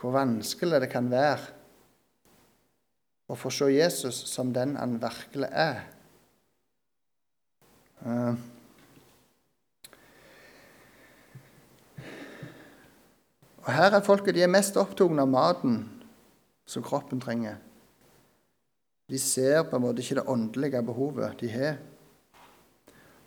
hvor 0.00 0.14
vanskelig 0.14 0.78
det 0.80 0.88
kan 0.92 1.10
være 1.12 1.56
å 3.30 3.36
få 3.38 3.50
se 3.54 3.68
Jesus 3.70 4.16
som 4.30 4.52
den 4.54 4.76
han 4.78 4.96
virkelig 5.02 5.50
er. 5.50 5.82
Uh, 8.00 8.32
og 13.60 13.68
Her 13.76 13.98
er 13.98 14.06
folket 14.06 14.38
de 14.38 14.46
er 14.46 14.50
mest 14.50 14.78
opptatt 14.80 15.20
av 15.20 15.28
maten 15.30 15.82
som 16.66 16.86
kroppen 16.86 17.20
trenger. 17.22 17.60
De 19.10 19.18
ser 19.18 19.66
på 19.68 19.76
en 19.76 19.84
måte 19.84 20.02
ikke 20.02 20.20
det 20.20 20.28
åndelige 20.30 20.82
behovet 20.86 21.38
de 21.42 21.50
har. 21.52 21.78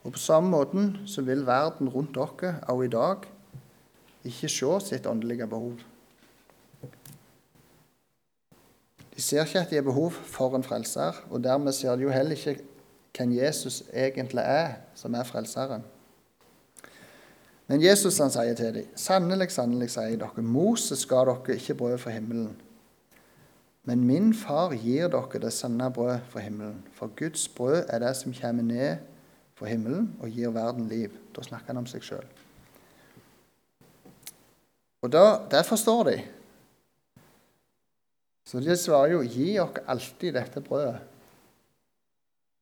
Og 0.03 0.15
På 0.15 0.19
samme 0.19 0.51
måten 0.51 1.03
så 1.07 1.23
vil 1.23 1.45
verden 1.47 1.91
rundt 1.91 2.15
dere 2.17 2.57
også 2.65 2.87
i 2.87 2.91
dag 2.91 3.29
ikke 4.23 4.49
se 4.49 4.79
sitt 4.87 5.07
åndelige 5.07 5.47
behov. 5.47 5.73
De 9.15 9.21
ser 9.21 9.45
ikke 9.45 9.59
at 9.59 9.69
de 9.69 9.75
har 9.75 9.85
behov 9.85 10.11
for 10.11 10.55
en 10.55 10.63
frelser, 10.63 11.23
og 11.29 11.43
dermed 11.43 11.71
ser 11.71 11.95
de 11.95 12.01
jo 12.01 12.09
heller 12.09 12.31
ikke 12.31 12.63
hvem 13.17 13.35
Jesus 13.37 13.83
egentlig 13.93 14.41
er, 14.41 14.73
som 14.95 15.13
er 15.13 15.23
frelseren. 15.23 15.83
Men 17.67 17.83
Jesus 17.83 18.17
han 18.17 18.31
sier 18.31 18.53
til 18.53 18.73
dem, 18.73 18.87
'Sannelig, 18.95 19.51
sannelig, 19.51 19.89
sier 19.89 20.17
dere, 20.17 20.41
Moses 20.41 21.05
ga 21.05 21.23
dere 21.25 21.55
ikke 21.55 21.73
brød 21.73 21.97
fra 21.97 22.11
himmelen.' 22.11 22.55
Men 23.83 24.03
min 24.03 24.33
far 24.33 24.71
gir 24.73 25.07
dere 25.07 25.39
det 25.41 25.53
sanne 25.53 25.91
brød 25.91 26.19
fra 26.29 26.39
himmelen. 26.39 26.83
For 26.93 27.11
Guds 27.19 27.47
brød 27.47 27.83
er 27.89 27.99
det 27.99 28.15
som 28.15 28.33
kommer 28.41 28.63
ned 28.63 28.97
fra 29.55 29.65
himmelen 29.65 30.15
og 30.19 30.29
gir 30.29 30.49
verden 30.49 30.87
liv. 30.87 31.09
Da 31.35 31.41
snakker 31.41 31.67
han 31.67 31.77
om 31.77 31.85
seg 31.85 32.03
sjøl. 32.03 32.23
Og 35.03 35.11
da, 35.11 35.23
det 35.51 35.65
forstår 35.67 36.03
de. 36.07 36.17
Så 38.47 38.59
de 38.63 38.75
svarer 38.77 39.11
jo 39.11 39.23
'Gi 39.23 39.59
oss 39.59 39.83
alltid 39.87 40.33
dette 40.33 40.61
brødet'. 40.61 41.01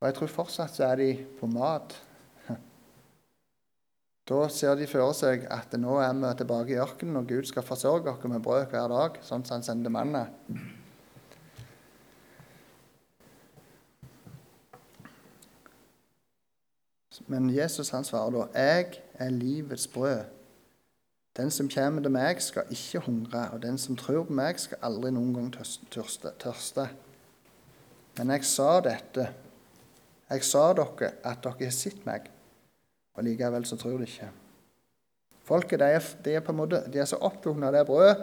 Og 0.01 0.07
jeg 0.07 0.15
tror 0.17 0.27
fortsatt 0.27 0.73
så 0.73 0.83
er 0.87 0.95
de 0.95 1.25
på 1.39 1.45
mat. 1.45 1.93
Da 4.29 4.47
ser 4.49 4.75
de 4.75 4.87
for 4.87 5.13
seg 5.13 5.45
at 5.51 5.73
nå 5.77 5.99
er 5.99 6.13
vi 6.13 6.33
tilbake 6.37 6.73
i 6.73 6.81
ørkenen, 6.81 7.17
og 7.17 7.27
Gud 7.27 7.45
skal 7.45 7.63
forsørge 7.63 8.09
oss 8.09 8.23
med 8.23 8.41
brød 8.41 8.65
hver 8.65 8.87
dag, 8.87 9.21
sånn 9.21 9.45
som 9.45 9.55
han 9.59 9.63
sender 9.63 9.93
mannet. 9.93 10.29
Men 17.27 17.49
Jesus 17.53 17.89
han 17.89 18.03
svarer 18.03 18.31
da, 18.31 18.47
'Jeg 18.53 19.01
er 19.13 19.29
livets 19.29 19.87
brød'. 19.87 20.40
Den 21.41 21.49
som 21.49 21.69
kommer 21.73 22.03
til 22.05 22.13
meg, 22.13 22.41
skal 22.43 22.69
ikke 22.69 22.99
hungre, 23.07 23.47
og 23.49 23.63
den 23.63 23.77
som 23.81 23.97
tror 23.97 24.27
på 24.27 24.35
meg, 24.37 24.59
skal 24.61 24.77
aldri 24.85 25.09
noen 25.15 25.31
gang 25.33 25.47
tørste. 25.89 26.85
Men 28.19 28.33
jeg 28.35 28.45
sa 28.45 28.75
dette. 28.85 29.25
Jeg 30.29 30.45
sa 30.45 30.67
dere 30.77 31.09
at 31.25 31.41
dere 31.41 31.65
har 31.65 31.73
sett 31.73 32.05
meg, 32.05 32.29
og 33.17 33.25
likevel 33.25 33.65
så 33.65 33.79
tror 33.79 33.97
de 33.97 34.05
ikke. 34.05 34.29
Folket 35.49 35.81
de 35.81 35.89
er, 35.95 36.11
de 36.23 36.37
er, 36.37 36.45
på 36.45 36.53
en 36.53 36.61
måte, 36.61 36.83
de 36.93 37.01
er 37.01 37.09
så 37.09 37.17
opptatt 37.17 37.65
av 37.65 37.73
det 37.73 37.87
brødet 37.89 38.21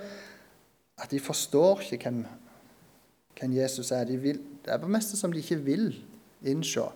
at 0.99 1.11
de 1.11 1.19
forstår 1.21 1.83
ikke 1.83 2.09
hvem, 2.09 2.23
hvem 3.39 3.59
Jesus 3.59 3.91
er. 3.91 4.07
De 4.07 4.17
vil, 4.23 4.39
det 4.65 4.73
er 4.73 4.81
på 4.83 4.91
meste 4.91 5.19
som 5.19 5.35
de 5.35 5.43
ikke 5.43 5.59
vil 5.67 5.91
innse 6.47 6.87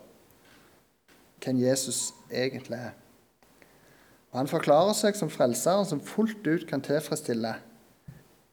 hvem 1.42 1.58
Jesus 1.64 2.12
egentlig 2.30 2.78
er. 2.78 3.01
Og 4.32 4.38
Han 4.38 4.48
forklarer 4.48 4.96
seg 4.96 5.16
som 5.16 5.30
frelseren 5.30 5.86
som 5.88 6.00
fullt 6.00 6.46
ut 6.46 6.66
kan 6.68 6.80
tilfredsstille 6.84 7.54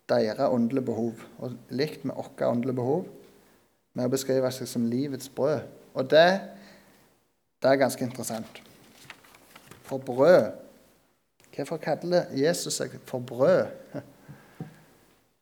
deres 0.10 0.40
åndelige 0.50 0.86
behov, 0.86 1.22
og 1.40 1.54
likt 1.70 2.06
med 2.06 2.16
våre 2.18 2.50
åndelige 2.50 2.76
behov, 2.76 3.06
med 3.94 4.10
å 4.10 4.12
beskrive 4.12 4.50
seg 4.52 4.68
som 4.68 4.88
livets 4.90 5.30
brød. 5.30 5.62
Og 5.94 6.10
det, 6.10 6.42
det 7.62 7.70
er 7.70 7.80
ganske 7.80 8.04
interessant. 8.06 8.62
For 9.84 9.98
brød 9.98 10.52
Hvorfor 11.60 11.78
kaller 11.84 12.30
Jesus 12.32 12.78
seg 12.80 12.94
for 13.04 13.20
brød? 13.20 13.66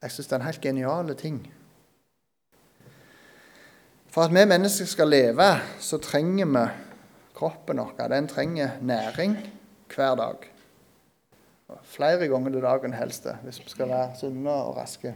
Jeg 0.02 0.12
syns 0.12 0.28
det 0.28 0.34
er 0.34 0.40
en 0.40 0.46
helt 0.48 0.62
genial 0.62 1.12
ting. 1.20 1.36
For 4.10 4.26
at 4.26 4.34
vi 4.34 4.46
mennesker 4.50 4.90
skal 4.90 5.12
leve, 5.14 5.50
så 5.80 6.00
trenger 6.02 6.50
vi 6.50 6.64
kroppen 7.38 7.78
vår. 7.78 8.08
Den 8.10 8.28
trenger 8.28 8.80
næring 8.82 9.38
hver 9.95 10.15
dag. 10.19 10.47
Flere 11.84 12.28
ganger 12.28 12.52
til 12.52 12.63
dagen 12.63 12.93
helst, 12.93 13.28
hvis 13.43 13.60
vi 13.63 13.69
skal 13.69 13.89
være 13.89 14.15
sunne 14.19 14.52
og 14.52 14.78
raske. 14.78 15.15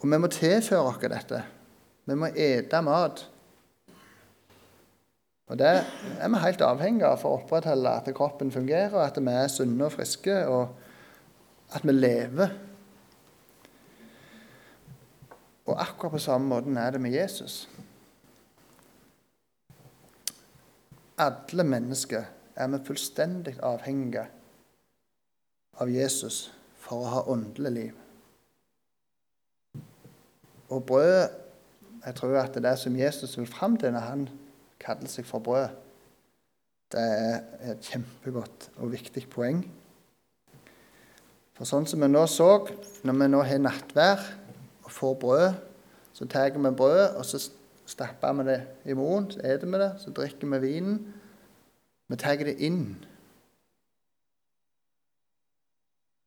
Og 0.00 0.10
vi 0.10 0.18
må 0.20 0.28
tilføre 0.28 0.84
oss 0.84 1.00
dette. 1.00 1.40
Vi 2.04 2.16
må 2.18 2.28
ete 2.36 2.82
mat. 2.84 3.24
Og 5.46 5.58
Det 5.58 5.66
er 5.68 6.28
vi 6.28 6.40
helt 6.40 6.62
avhengig 6.64 7.04
av 7.04 7.18
for 7.20 7.34
å 7.34 7.40
opprettholde 7.42 7.90
at 7.98 8.14
kroppen 8.16 8.52
fungerer, 8.52 8.94
at 9.00 9.18
vi 9.20 9.32
er 9.32 9.50
sunne 9.52 9.88
og 9.88 9.92
friske, 9.92 10.36
og 10.48 11.74
at 11.74 11.84
vi 11.84 11.92
lever. 11.92 12.54
Og 15.64 15.80
akkurat 15.80 16.12
på 16.12 16.22
samme 16.22 16.48
måten 16.48 16.76
er 16.76 16.90
det 16.90 17.00
med 17.00 17.12
Jesus. 17.12 17.68
Alle 21.18 21.64
mennesker 21.64 22.24
er 22.56 22.70
vi 22.72 22.80
fullstendig 22.86 23.56
avhengige 23.62 24.26
av 25.80 25.90
Jesus 25.90 26.52
for 26.78 27.02
å 27.02 27.12
ha 27.12 27.22
åndelig 27.32 27.72
liv. 27.72 27.94
Og 30.68 30.84
brødet 30.86 31.40
Jeg 32.04 32.18
tror 32.18 32.34
at 32.36 32.56
det 32.60 32.74
som 32.76 32.96
Jesus 32.96 33.38
vil 33.38 33.46
fram 33.48 33.78
til 33.80 33.94
når 33.94 34.02
han 34.04 34.24
kaller 34.76 35.08
seg 35.08 35.24
for 35.24 35.40
brød, 35.40 35.70
det 36.92 37.00
er 37.00 37.70
et 37.72 37.88
kjempegodt 37.88 38.66
og 38.76 38.92
viktig 38.92 39.22
poeng. 39.32 39.62
For 41.56 41.64
sånn 41.64 41.88
som 41.88 42.04
vi 42.04 42.10
nå 42.10 42.26
så, 42.28 42.50
når 43.08 43.16
vi 43.22 43.30
nå 43.30 43.40
har 43.48 43.62
nattvær 43.62 44.20
og 44.84 44.92
får 44.92 45.16
brød, 45.22 45.48
så 46.12 46.28
tar 46.28 46.52
vi 46.52 46.74
brød, 46.76 47.16
og 47.16 47.24
så 47.24 47.40
stapper 47.86 48.36
vi 48.36 48.48
det 48.50 48.60
i 48.84 48.94
munnen, 48.94 49.30
så 49.30 49.40
spiser 49.40 49.70
vi 49.72 49.80
det, 49.80 49.90
så 50.04 50.12
drikker 50.14 50.52
vi 50.52 50.60
vinen. 50.68 50.98
Vi 52.08 52.16
tar 52.20 52.36
det 52.44 52.58
inn. 52.60 52.84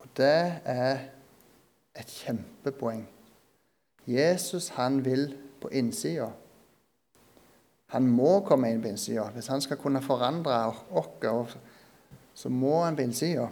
Og 0.02 0.10
det 0.18 0.62
er 0.66 0.98
et 1.98 2.10
kjempepoeng. 2.24 3.06
Jesus 4.08 4.70
han 4.78 5.04
vil 5.06 5.30
på 5.62 5.70
innsida. 5.70 6.32
Han 7.94 8.08
må 8.08 8.40
komme 8.48 8.72
inn 8.72 8.82
på 8.84 8.92
innsida. 8.92 9.30
Hvis 9.36 9.48
han 9.52 9.62
skal 9.63 9.80
kunne 9.80 10.02
forandre 10.04 10.74
oss, 11.32 11.58
så 12.38 12.50
må 12.50 12.82
han 12.84 12.96
på 12.96 13.06
innsida. 13.08 13.48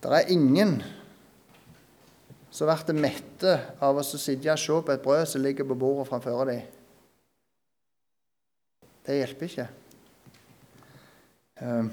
Det 0.00 0.10
er 0.16 0.32
ingen 0.32 0.78
som 2.50 2.66
blir 2.66 2.98
mette 2.98 3.56
av 3.80 4.00
å 4.00 4.02
sitte 4.02 4.52
og 4.52 4.58
se 4.58 4.78
på 4.82 4.94
et 4.94 5.02
brød 5.04 5.26
som 5.28 5.42
ligger 5.44 5.68
på 5.68 5.76
bordet 5.78 6.08
framfor 6.08 6.48
dem. 6.48 6.79
Det 9.06 9.16
hjelper 9.16 9.48
ikke. 9.48 9.66
Um, 11.60 11.90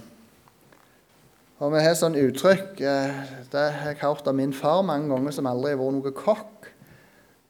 og 1.58 1.72
vi 1.74 1.82
har 1.82 1.96
sånn 1.98 2.16
uttrykk 2.16 2.78
eh, 2.88 3.16
Det 3.52 3.64
har 3.74 3.90
jeg 3.90 4.00
hørt 4.00 4.30
av 4.30 4.36
min 4.38 4.54
far 4.56 4.84
mange 4.88 5.10
ganger, 5.12 5.34
som 5.36 5.50
aldri 5.50 5.74
har 5.74 5.80
vært 5.82 5.98
noe 5.98 6.14
kokk, 6.16 6.68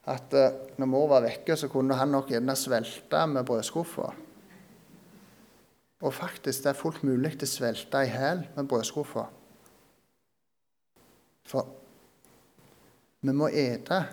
at 0.08 0.38
uh, 0.38 0.62
når 0.80 0.89
mor 0.89 1.10
var 1.12 1.26
vekke, 1.26 1.58
så 1.60 1.70
kunne 1.70 1.98
han 2.00 2.13
nok 2.13 2.32
gjerne 2.32 2.56
svelte 2.58 3.26
med 3.30 3.46
brødskuffa. 3.46 4.08
Og 6.08 6.13
faktisk, 6.13 6.63
det 6.63 6.72
er 6.72 6.80
fullt 6.80 7.04
mulig 7.04 7.34
å 7.41 7.50
svelte 7.50 8.06
i 8.06 8.13
hæl 8.13 8.46
med 8.56 8.70
brødskuffa. 8.72 9.26
For 11.48 11.74
vi 13.26 13.34
må 13.36 13.50
ete. 13.50 14.04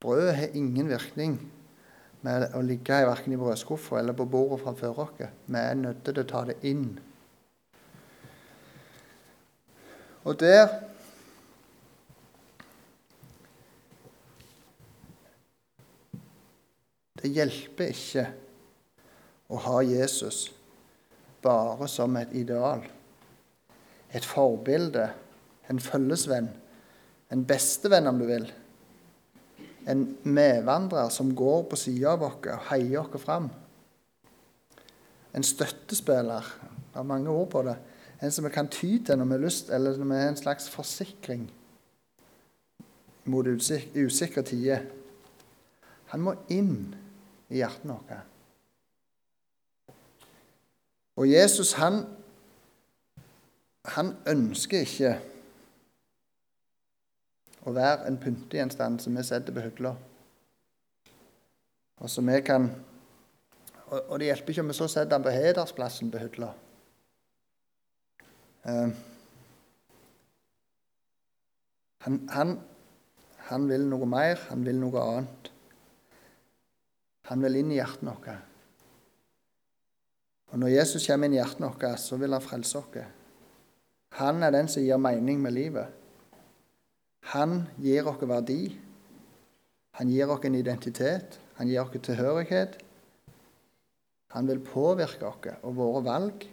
Brødet 0.00 0.36
har 0.38 0.54
ingen 0.56 0.88
virkning 0.88 1.34
med 2.26 2.50
å 2.54 2.60
ligge 2.64 3.00
verken 3.08 3.34
i 3.34 3.38
brødskuffa 3.40 3.98
eller 4.00 4.16
på 4.16 4.28
bordet 4.28 4.60
framfor 4.64 5.02
oss. 5.06 5.16
Vi 5.20 5.58
er 5.58 5.74
nødt 5.78 6.04
til 6.04 6.20
å 6.20 6.28
ta 6.28 6.44
det 6.48 6.58
inn. 6.68 6.86
Og 10.24 10.40
der 10.40 10.68
Det 17.20 17.28
hjelper 17.28 17.90
ikke 17.92 18.22
å 19.52 19.58
ha 19.60 19.80
Jesus 19.84 20.46
bare 21.44 21.84
som 21.88 22.16
et 22.16 22.32
ideal, 22.32 22.80
et 24.08 24.24
forbilde, 24.24 25.04
en 25.68 25.80
følgesvenn, 25.84 26.48
en 27.28 27.44
bestevenn, 27.44 28.08
om 28.08 28.18
du 28.22 28.24
vil. 28.28 28.48
En 29.90 30.04
medvandrer 30.22 31.08
som 31.12 31.34
går 31.36 31.64
på 31.70 31.78
sida 31.78 32.14
av 32.14 32.24
oss 32.26 32.38
og 32.46 32.66
heier 32.70 33.02
oss 33.02 33.22
fram. 33.22 33.48
En 35.34 35.46
støttespiller. 35.46 36.46
Det 36.90 36.98
er 36.98 37.06
mange 37.06 37.30
ord 37.30 37.50
på 37.50 37.62
det. 37.66 37.76
En 38.22 38.32
som 38.32 38.44
vi 38.44 38.52
kan 38.54 38.68
ty 38.68 38.98
til 39.04 39.18
når 39.18 39.24
vi 39.24 39.36
har 39.36 39.44
lyst, 39.44 39.70
eller 39.70 39.96
når 39.96 40.10
vi 40.10 40.20
har 40.20 40.28
en 40.28 40.36
slags 40.36 40.68
forsikring 40.70 41.46
mot 43.24 43.46
usikre 43.46 44.42
tider. 44.42 44.84
Han 46.10 46.24
må 46.26 46.34
inn 46.50 46.94
i 47.48 47.60
hjertet 47.60 47.86
vårt. 47.86 48.26
Og 51.20 51.28
Jesus, 51.28 51.74
han, 51.76 52.02
han 53.84 54.14
ønsker 54.26 54.86
ikke 54.86 55.14
å 57.64 57.74
være 57.76 58.06
en 58.08 58.20
pyntegjenstand 58.20 59.02
som 59.02 59.16
vi 59.16 59.24
setter 59.26 59.54
på 59.54 59.64
hylla. 59.64 59.94
Og 62.00 62.08
som 62.08 62.28
vi 62.30 62.38
kan 62.44 62.70
og, 63.90 64.20
det 64.22 64.28
hjelper 64.28 64.54
ikke 64.54 64.62
om 64.62 64.70
vi 64.70 64.78
så 64.78 64.86
setter 64.90 65.16
den 65.16 65.24
på 65.24 65.32
hedersplassen 65.34 66.12
på 66.12 66.20
hylla. 66.22 66.50
Uh, 68.62 68.92
han, 72.04 72.18
han, 72.30 72.52
han, 73.48 73.66
vil 73.68 73.88
noe 73.90 74.06
mer, 74.08 74.38
han 74.52 74.62
vil 74.66 74.78
noe 74.78 75.02
annet. 75.02 75.50
Han 77.32 77.42
vil 77.42 77.60
inn 77.60 77.74
i 77.74 77.80
hjertet 77.80 78.06
vårt. 78.06 78.30
Og 80.50 80.62
når 80.62 80.74
Jesus 80.76 81.06
kommer 81.06 81.26
inn 81.26 81.34
i 81.34 81.40
hjertet 81.40 81.66
vårt, 81.66 81.88
så 81.98 82.18
vil 82.20 82.36
han 82.36 82.46
frelse 82.46 82.78
oss. 82.78 83.16
Han 84.20 84.42
er 84.42 84.54
den 84.54 84.70
som 84.70 84.86
gir 84.86 85.02
mening 85.02 85.42
med 85.42 85.54
livet. 85.54 85.99
Han 87.20 87.68
gir 87.78 88.08
oss 88.08 88.22
verdi. 88.22 88.78
Han 89.98 90.08
gir 90.08 90.30
oss 90.30 90.44
en 90.44 90.54
identitet. 90.54 91.40
Han 91.54 91.68
gir 91.68 91.82
oss 91.82 91.94
tilhørighet. 92.02 92.78
Han 94.30 94.48
vil 94.48 94.62
påvirke 94.64 95.26
oss 95.26 95.48
og 95.62 95.76
våre 95.76 96.04
valg, 96.04 96.46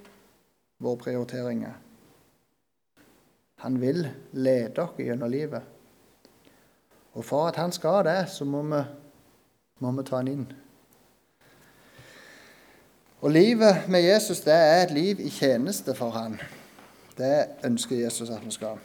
våre 0.79 0.97
prioriteringer. 0.97 1.73
Han 3.63 3.81
vil 3.81 4.07
lede 4.33 4.81
oss 4.81 4.97
gjennom 4.97 5.31
livet. 5.31 5.61
Og 7.17 7.25
for 7.25 7.47
at 7.47 7.55
han 7.57 7.71
skal 7.71 8.03
det, 8.05 8.29
så 8.29 8.45
må 8.45 8.61
vi, 8.61 8.81
må 9.79 9.91
vi 9.91 10.05
ta 10.05 10.19
han 10.19 10.29
inn. 10.29 10.47
Og 13.21 13.31
livet 13.33 13.87
med 13.89 14.05
Jesus 14.05 14.43
det 14.45 14.53
er 14.53 14.83
et 14.83 14.93
liv 14.93 15.19
i 15.19 15.29
tjeneste 15.33 15.95
for 15.97 16.13
han. 16.13 16.37
Det 17.17 17.65
ønsker 17.65 17.97
Jesus 18.03 18.29
at 18.29 18.45
vi 18.45 18.53
skal. 18.53 18.77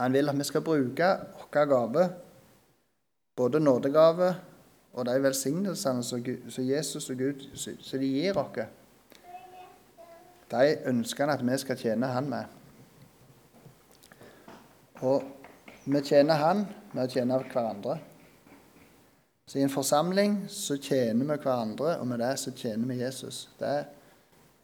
Han 0.00 0.12
vil 0.16 0.32
at 0.32 0.38
vi 0.38 0.44
skal 0.48 0.64
bruke 0.64 1.08
våre 1.36 1.64
gaver, 1.68 2.12
både 3.36 3.60
nådegave 3.60 4.34
og 4.92 5.06
de 5.06 5.16
velsignelsene 5.22 6.04
som 6.04 6.64
Jesus 6.64 7.10
og 7.10 7.18
Gud 7.18 7.44
som 7.54 8.00
de 8.00 8.08
gir 8.08 8.38
oss. 8.40 8.62
De 10.50 10.62
ønsker 10.88 11.26
han 11.26 11.34
at 11.36 11.44
vi 11.44 11.58
skal 11.60 11.78
tjene 11.78 12.06
Han 12.06 12.30
med. 12.30 12.44
Og 15.00 15.22
vi 15.84 16.00
tjener 16.00 16.34
Han 16.34 16.64
med 16.92 17.04
å 17.04 17.12
tjene 17.12 17.38
hverandre. 17.44 17.98
Så 19.46 19.58
i 19.58 19.62
en 19.62 19.72
forsamling 19.72 20.46
så 20.48 20.78
tjener 20.80 21.26
vi 21.26 21.42
hverandre, 21.42 21.98
og 22.00 22.06
med 22.06 22.18
det 22.24 22.38
så 22.38 22.52
tjener 22.56 22.88
vi 22.88 23.02
Jesus. 23.02 23.48
Det 23.58 23.68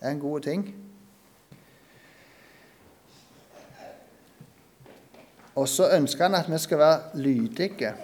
er 0.00 0.10
en 0.10 0.20
god 0.20 0.40
ting. 0.48 0.85
Og 5.56 5.68
så 5.68 5.88
ønsker 5.96 6.26
han 6.26 6.36
at 6.36 6.50
vi 6.52 6.58
skal 6.60 6.78
være 6.78 7.00
lydige. 7.14 7.94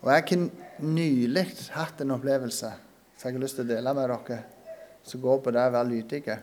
Og 0.00 0.12
jeg 0.14 0.22
har 0.28 0.50
nylig 0.78 1.46
hatt 1.74 2.00
en 2.00 2.14
opplevelse 2.14 2.70
som 3.18 3.26
jeg 3.28 3.34
har 3.34 3.42
lyst 3.42 3.58
til 3.58 3.66
å 3.66 3.72
dele 3.72 3.94
med 3.98 4.06
dere, 4.12 4.38
som 5.02 5.20
går 5.20 5.40
på 5.42 5.50
det 5.50 5.64
å 5.66 5.74
være 5.74 5.90
lydige. 5.90 6.36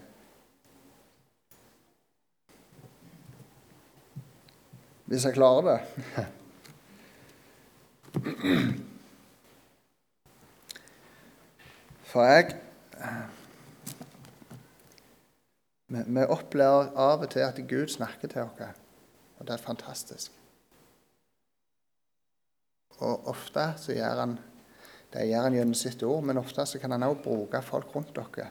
Hvis 5.07 5.23
jeg 5.29 5.37
klarer 5.37 5.63
det. 5.69 5.79
For 12.11 12.27
jeg 12.27 12.59
vi, 16.03 16.25
opplever 16.25 16.91
av 16.95 17.23
og 17.23 17.29
til 17.31 17.45
at 17.45 17.61
Gud 17.69 17.87
snakker 17.93 18.31
til 18.31 18.43
oss, 18.47 18.81
og 19.39 19.47
det 19.47 19.55
er 19.55 19.63
fantastisk. 19.63 20.35
Og 23.03 23.27
ofte 23.31 23.73
så 23.81 23.95
gjør 23.95 24.21
han 24.23 24.37
det 25.15 25.29
gjør 25.29 25.45
han 25.45 25.55
gjennom 25.55 25.77
sitt 25.79 26.01
ord, 26.03 26.23
men 26.27 26.39
ofte 26.41 26.65
så 26.67 26.79
kan 26.81 26.91
han 26.91 27.05
også 27.07 27.23
bruke 27.23 27.61
folk 27.63 27.93
rundt 27.95 28.11
dere. 28.17 28.49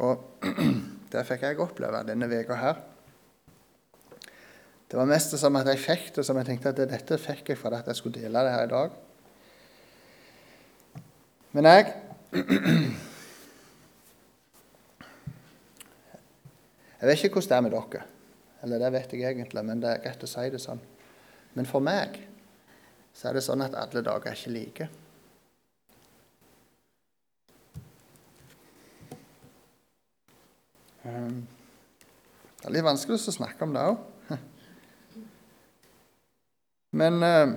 Og 0.00 0.44
det 1.12 1.24
fikk 1.28 1.44
jeg 1.44 1.60
oppleve 1.60 2.00
denne 2.08 2.28
uka 2.30 2.56
her. 2.56 2.80
Det 4.88 4.96
var 4.96 5.10
mest 5.10 5.36
som 5.40 5.56
at 5.60 5.68
jeg 5.68 5.82
fikk 5.82 6.06
det, 6.16 6.24
som 6.24 6.38
jeg 6.40 6.48
tenkte 6.48 6.72
at 6.72 6.80
dette 6.94 7.18
fikk 7.20 7.52
jeg 7.52 7.60
for 7.60 7.76
at 7.76 7.90
jeg 7.90 7.98
skulle 7.98 8.22
dele 8.22 8.44
det 8.46 8.54
her 8.54 8.64
i 8.64 8.72
dag. 8.72 8.96
Men 11.52 11.68
jeg 11.70 11.92
Jeg 17.04 17.10
vet 17.10 17.24
ikke 17.26 17.34
hvordan 17.36 17.50
det 17.50 17.56
er 17.56 17.64
med 17.64 17.72
dere. 17.74 18.02
Eller 18.64 18.78
det 18.80 18.88
vet 18.94 19.10
jeg 19.12 19.24
egentlig, 19.28 19.62
men 19.68 19.80
det 19.82 19.88
er 19.90 19.98
greit 20.00 20.22
å 20.24 20.28
si 20.30 20.44
det 20.48 20.60
sånn. 20.62 20.78
Men 21.52 21.66
for 21.68 21.84
meg 21.84 22.14
så 23.12 23.26
er 23.28 23.36
det 23.36 23.42
sånn 23.44 23.60
at 23.60 23.74
alle 23.76 24.00
dager 24.06 24.30
er 24.30 24.38
ikke 24.38 24.52
like. 24.54 24.86
Um, 31.04 31.42
det 32.62 32.70
er 32.70 32.74
litt 32.78 32.86
vanskelig 32.88 33.20
å 33.20 33.34
snakke 33.36 33.68
om 33.68 33.76
det 33.76 33.84
òg. 33.84 34.00
Men 37.02 37.20
eh, 37.28 37.52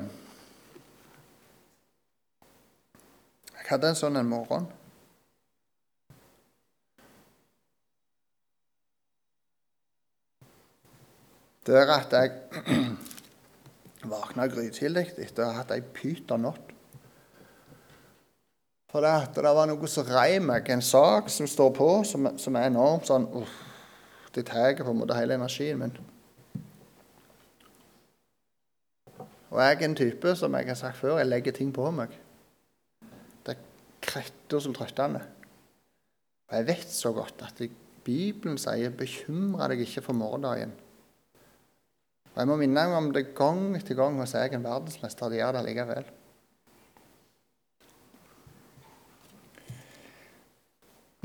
jeg 3.54 3.70
hadde 3.72 3.94
en 3.94 4.02
sånn 4.04 4.20
en 4.20 4.28
morgen. 4.36 4.68
Der 11.68 11.90
at 11.92 12.14
jeg 12.16 12.32
våkna 14.12 14.48
grytidlig 14.48 15.10
etter 15.20 15.44
å 15.44 15.52
ha 15.52 15.62
hatt 15.62 15.74
ei 15.76 15.82
pytonnatt. 15.84 16.74
For 18.88 19.04
det, 19.04 19.12
at 19.12 19.36
det 19.36 19.52
var 19.52 19.68
noe 19.68 19.90
som 19.92 20.08
rei 20.08 20.38
meg, 20.40 20.70
en 20.72 20.82
sak 20.82 21.28
som 21.30 21.50
står 21.50 21.74
på, 21.76 21.90
som, 22.08 22.30
som 22.40 22.56
er 22.56 22.70
enormt 22.70 23.10
sånn 23.10 23.28
Det 24.32 24.46
tar 24.48 24.80
på 24.80 24.94
en 24.94 25.02
måte 25.02 25.18
hele 25.18 25.36
energien 25.36 25.80
min. 25.82 25.98
Og 29.50 29.60
jeg 29.64 29.76
er 29.76 29.84
en 29.88 29.96
type, 29.98 30.36
som 30.40 30.56
jeg 30.56 30.68
har 30.70 30.78
sagt 30.78 31.00
før, 31.02 31.18
jeg 31.18 31.28
legger 31.28 31.56
ting 31.56 31.72
på 31.74 31.90
meg. 31.92 32.14
Det 33.44 33.56
er 33.56 33.64
kretter 34.04 34.64
som 34.64 34.76
trøttende. 34.78 35.24
Og 36.48 36.60
jeg 36.60 36.68
vet 36.68 36.92
så 36.94 37.12
godt 37.16 37.44
at 37.44 37.64
Bibelen 38.08 38.60
sier 38.62 38.90
'bekymre 38.90 39.68
deg 39.68 39.82
ikke 39.84 40.06
for 40.06 40.14
morgendagen'. 40.14 40.87
Og 42.38 42.44
Jeg 42.44 42.50
må 42.52 42.56
minne 42.62 42.82
meg 42.86 42.94
om 42.94 43.08
det 43.10 43.32
gang 43.34 43.72
etter 43.74 43.98
gang 43.98 44.20
hos 44.22 44.36
egen 44.38 44.62
verdensmester. 44.62 45.32
De 45.34 45.40
gjør 45.40 45.56
det 45.56 45.62
likevel. 45.66 46.10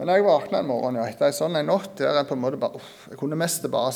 Men 0.01 0.09
jeg 0.09 0.25
våkna 0.25 0.63
en 0.63 0.71
morgen 0.71 0.97
ja, 0.97 1.05
etter 1.05 1.29
en 1.29 1.35
sånn 1.37 1.59
en 1.61 1.69
natt 1.69 1.99
der 2.01 2.17
jeg 2.17 2.29
på 2.31 2.39
en 2.39 2.41
måte 2.41 2.61
bare, 2.63 2.81
uff, 2.81 2.95
jeg 3.11 3.19
kunne 3.21 3.37
mest 3.37 3.69
bare 3.69 3.93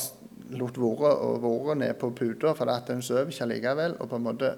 latt 0.61 0.77
være 0.77 1.09
og 1.25 1.39
vært 1.41 1.79
ned 1.81 1.97
på 1.97 2.11
puta, 2.19 2.51
for 2.53 2.69
at 2.69 2.91
hun 2.93 3.01
sover 3.01 3.33
ikke 3.33 3.47
likevel, 3.49 3.97
og 3.97 4.11
på 4.11 4.19
en 4.19 4.27
måte 4.27 4.51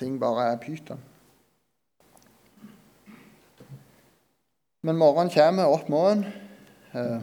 ting 0.00 0.16
bare 0.22 0.46
er 0.54 0.56
pyton. 0.62 1.04
Men 4.88 4.96
morgenen 4.96 5.34
kommer 5.36 5.68
opp 5.68 5.92
morgenen. 5.92 6.32
Eh, 6.96 7.20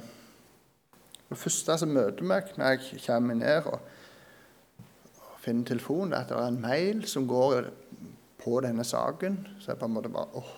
det 1.33 1.41
første 1.41 1.79
som 1.81 1.97
møter 1.97 2.29
meg 2.29 2.53
når 2.59 2.75
jeg 2.75 3.01
kommer 3.07 3.41
ned 3.41 3.73
og 3.73 3.81
finner 5.43 5.67
telefonen, 5.67 6.15
at 6.15 6.29
det 6.31 6.39
er 6.39 6.51
en 6.51 6.61
mail 6.63 7.03
som 7.09 7.27
går 7.27 7.67
på 8.43 8.59
denne 8.63 8.85
saken. 8.87 9.39
Så 9.59 9.73
jeg 9.73 9.79
på 9.81 9.89
en 9.89 9.95
måte 9.95 10.11
bare 10.13 10.39
åh, 10.39 10.51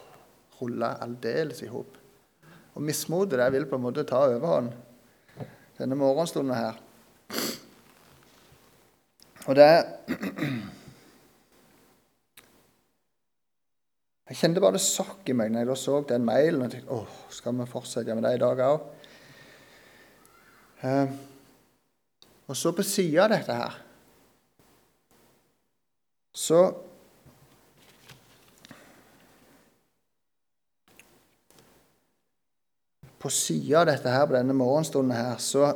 ruller 0.60 1.02
aldeles 1.04 1.64
i 1.66 1.72
hop. 1.72 1.98
Og 2.76 2.84
mismotet 2.84 3.42
vil 3.54 3.68
på 3.70 3.80
en 3.80 3.86
måte 3.86 4.06
ta 4.08 4.26
overhånd 4.28 4.74
denne 5.80 5.98
morgenstunden 6.00 6.56
her. 6.56 6.82
Og 9.46 9.56
det 9.56 9.72
Jeg 14.26 14.40
kjente 14.40 14.62
bare 14.62 14.74
det 14.74 14.82
sokk 14.82 15.28
i 15.30 15.36
meg 15.38 15.52
når 15.54 15.70
jeg 15.70 15.78
så 15.78 16.00
den 16.10 16.24
mailen 16.26 16.64
og 16.66 16.72
tenkte 16.74 16.96
åh, 16.96 17.18
skal 17.30 17.54
vi 17.60 17.68
fortsette 17.70 18.16
med 18.18 18.26
det 18.26 18.32
i 18.36 18.40
dag 18.42 18.62
òg? 18.66 18.88
Eh, 20.82 21.12
og 22.50 22.58
så 22.58 22.74
på 22.74 22.84
sida 22.84 23.28
av 23.28 23.36
dette 23.36 23.54
her 23.54 23.78
så 26.36 26.66
På 33.26 33.32
sida 33.34 33.80
av 33.80 33.88
dette 33.90 34.12
her 34.12 34.28
på 34.30 34.36
denne 34.36 34.54
morgenstunden 34.54 35.16
her, 35.18 35.40
så 35.42 35.72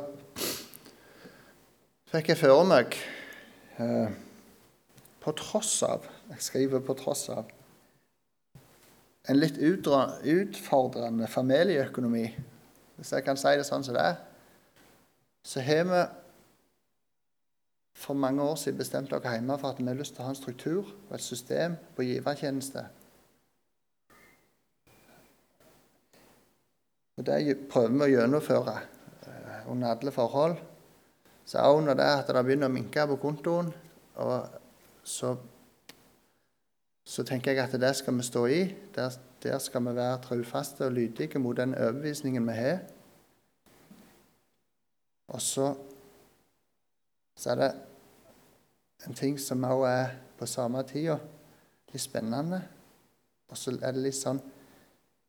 fikk 2.12 2.28
jeg 2.30 2.38
føre 2.38 2.66
meg 2.68 2.94
eh, 3.82 4.12
På 5.24 5.34
tross 5.34 5.72
av 5.82 6.06
Jeg 6.30 6.44
skriver 6.46 6.84
'på 6.84 6.94
tross 7.00 7.24
av' 7.34 7.48
en 9.28 9.38
litt 9.38 9.58
utfordrende 9.60 11.28
familieøkonomi, 11.28 12.24
hvis 12.96 13.12
jeg 13.12 13.24
kan 13.26 13.38
si 13.38 13.52
det 13.58 13.66
sånn 13.68 13.84
som 13.86 13.94
det 13.96 14.02
er, 14.02 14.16
så 15.46 15.62
har 15.64 15.84
vi 15.88 16.00
for 18.00 18.16
mange 18.16 18.42
år 18.42 18.56
siden 18.56 18.78
bestemte 18.80 19.12
dere 19.12 19.36
hjemme 19.36 19.58
for 19.60 19.74
at 19.74 19.78
vi 19.80 19.84
har 19.88 19.98
lyst 19.98 20.14
til 20.16 20.24
å 20.24 20.30
ha 20.30 20.32
en 20.32 20.38
struktur 20.38 20.88
og 20.88 21.12
et 21.16 21.24
system 21.24 21.76
på 21.96 22.06
givertjeneste. 22.08 22.86
Og 27.20 27.26
Det 27.26 27.56
prøver 27.68 27.92
vi 27.92 28.06
å 28.06 28.12
gjennomføre 28.14 28.74
eh, 29.28 29.66
under 29.68 29.92
alle 29.92 30.12
forhold. 30.14 30.56
Så 31.44 31.60
også 31.60 31.82
når 31.84 31.98
det 31.98 32.06
at 32.06 32.30
det 32.32 32.44
begynner 32.46 32.70
å 32.70 32.72
minke 32.72 33.04
på 33.10 33.18
kontoen, 33.20 33.68
så, 35.04 35.34
så, 37.04 37.24
tenker 37.28 37.52
jeg 37.52 37.66
at 37.66 37.76
det 37.82 37.90
skal 37.98 38.16
vi 38.16 38.24
stå 38.24 38.46
i. 38.46 38.62
Der, 38.96 39.20
der 39.42 39.58
skal 39.60 39.84
vi 39.84 39.94
være 39.98 40.22
trufaste 40.24 40.88
og 40.88 40.96
lydige 40.96 41.42
mot 41.42 41.58
den 41.58 41.74
overbevisningen 41.74 42.48
vi 42.48 42.56
har. 42.56 42.80
Og 45.28 45.42
så, 45.44 45.74
så 47.36 47.52
er 47.52 47.60
det 47.60 47.70
en 49.06 49.16
ting 49.16 49.38
som 49.40 49.64
også 49.64 49.88
er 49.88 50.14
på 50.38 50.46
samme 50.48 50.82
tida 50.88 51.16
litt 51.92 52.02
spennende. 52.02 52.60
Og 53.50 53.58
så 53.58 53.74
er 53.80 53.94
det 53.94 54.06
litt 54.06 54.18
sånn 54.18 54.40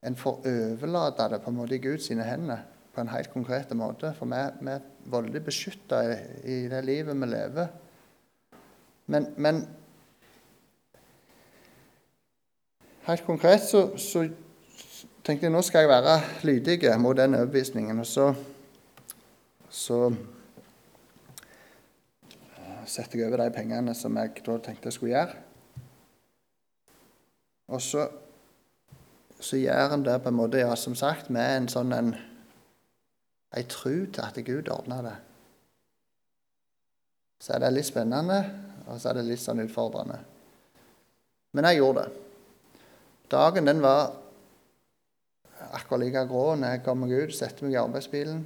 En 0.02 0.16
får 0.18 0.48
overlate 0.50 1.28
det 1.30 1.38
på 1.44 1.52
en 1.52 1.58
måte 1.60 1.76
i 1.78 1.82
Guds 1.84 2.08
hender 2.10 2.64
på 2.90 3.02
en 3.02 3.12
helt 3.14 3.30
konkret 3.30 3.70
måte. 3.78 4.10
For 4.18 4.26
vi, 4.26 4.40
vi 4.66 4.72
er 4.74 4.88
veldig 5.14 5.42
beskytta 5.46 6.00
i, 6.02 6.16
i, 6.42 6.56
det 6.72 6.80
livet 6.88 7.20
vi 7.22 7.28
lever. 7.30 7.68
Men, 9.14 9.28
men 9.38 9.62
helt 13.06 13.26
konkret 13.28 13.62
så, 13.62 13.92
så, 14.02 14.26
tenkte 15.22 15.46
jeg 15.46 15.54
nå 15.54 15.62
skal 15.62 15.86
jeg 15.86 15.92
være 15.92 16.18
lydig 16.50 16.80
mot 16.98 17.18
den 17.18 17.38
overbevisningen. 17.38 18.02
Og 18.02 18.10
så, 18.10 18.32
så 19.70 20.08
setter 22.92 23.22
jeg 23.22 23.32
over 23.32 23.46
de 23.46 23.54
pengene 23.56 23.94
som 23.96 24.18
jeg 24.20 24.44
da 24.44 24.58
tenkte 24.60 24.90
jeg 24.90 24.98
skulle 24.98 25.16
gjøre. 25.16 25.40
Og 27.72 27.82
så, 27.84 28.08
så 29.40 29.60
gjør 29.60 29.96
en 29.96 30.06
det 30.06 30.18
på 30.24 30.32
en 30.32 30.40
måte, 30.42 30.60
ja, 30.60 30.76
som 30.76 30.96
sagt, 31.00 31.30
med 31.32 31.56
en 31.56 31.70
sånn 31.72 31.96
en, 31.96 32.12
ei 33.56 33.64
tru 33.72 34.08
til 34.12 34.24
at 34.26 34.40
Gud 34.48 34.72
ordner 34.72 35.06
det. 35.08 35.18
Så 37.42 37.56
er 37.56 37.64
det 37.64 37.72
litt 37.74 37.88
spennende, 37.88 38.42
og 38.86 39.00
så 39.00 39.12
er 39.12 39.20
det 39.20 39.30
litt 39.30 39.42
sånn 39.42 39.64
utfordrende. 39.64 40.20
Men 41.56 41.68
jeg 41.68 41.80
gjorde 41.80 42.06
det. 42.06 42.28
Dagen 43.32 43.68
den 43.68 43.80
var 43.84 44.12
akkurat 45.72 46.04
like 46.04 46.26
grå 46.28 46.58
når 46.60 46.76
jeg 46.76 46.84
kom 46.84 47.06
meg 47.06 47.16
ut, 47.16 47.36
satte 47.36 47.64
meg 47.64 47.78
i 47.78 47.80
arbeidsbilen. 47.80 48.44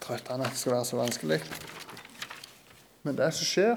Trøttende 0.00 0.44
at 0.46 0.50
det 0.50 0.58
skal 0.58 0.72
være 0.72 0.84
så 0.84 0.96
vanskelig. 0.96 1.40
Men 3.02 3.18
det 3.18 3.34
som 3.34 3.48
skjer 3.48 3.76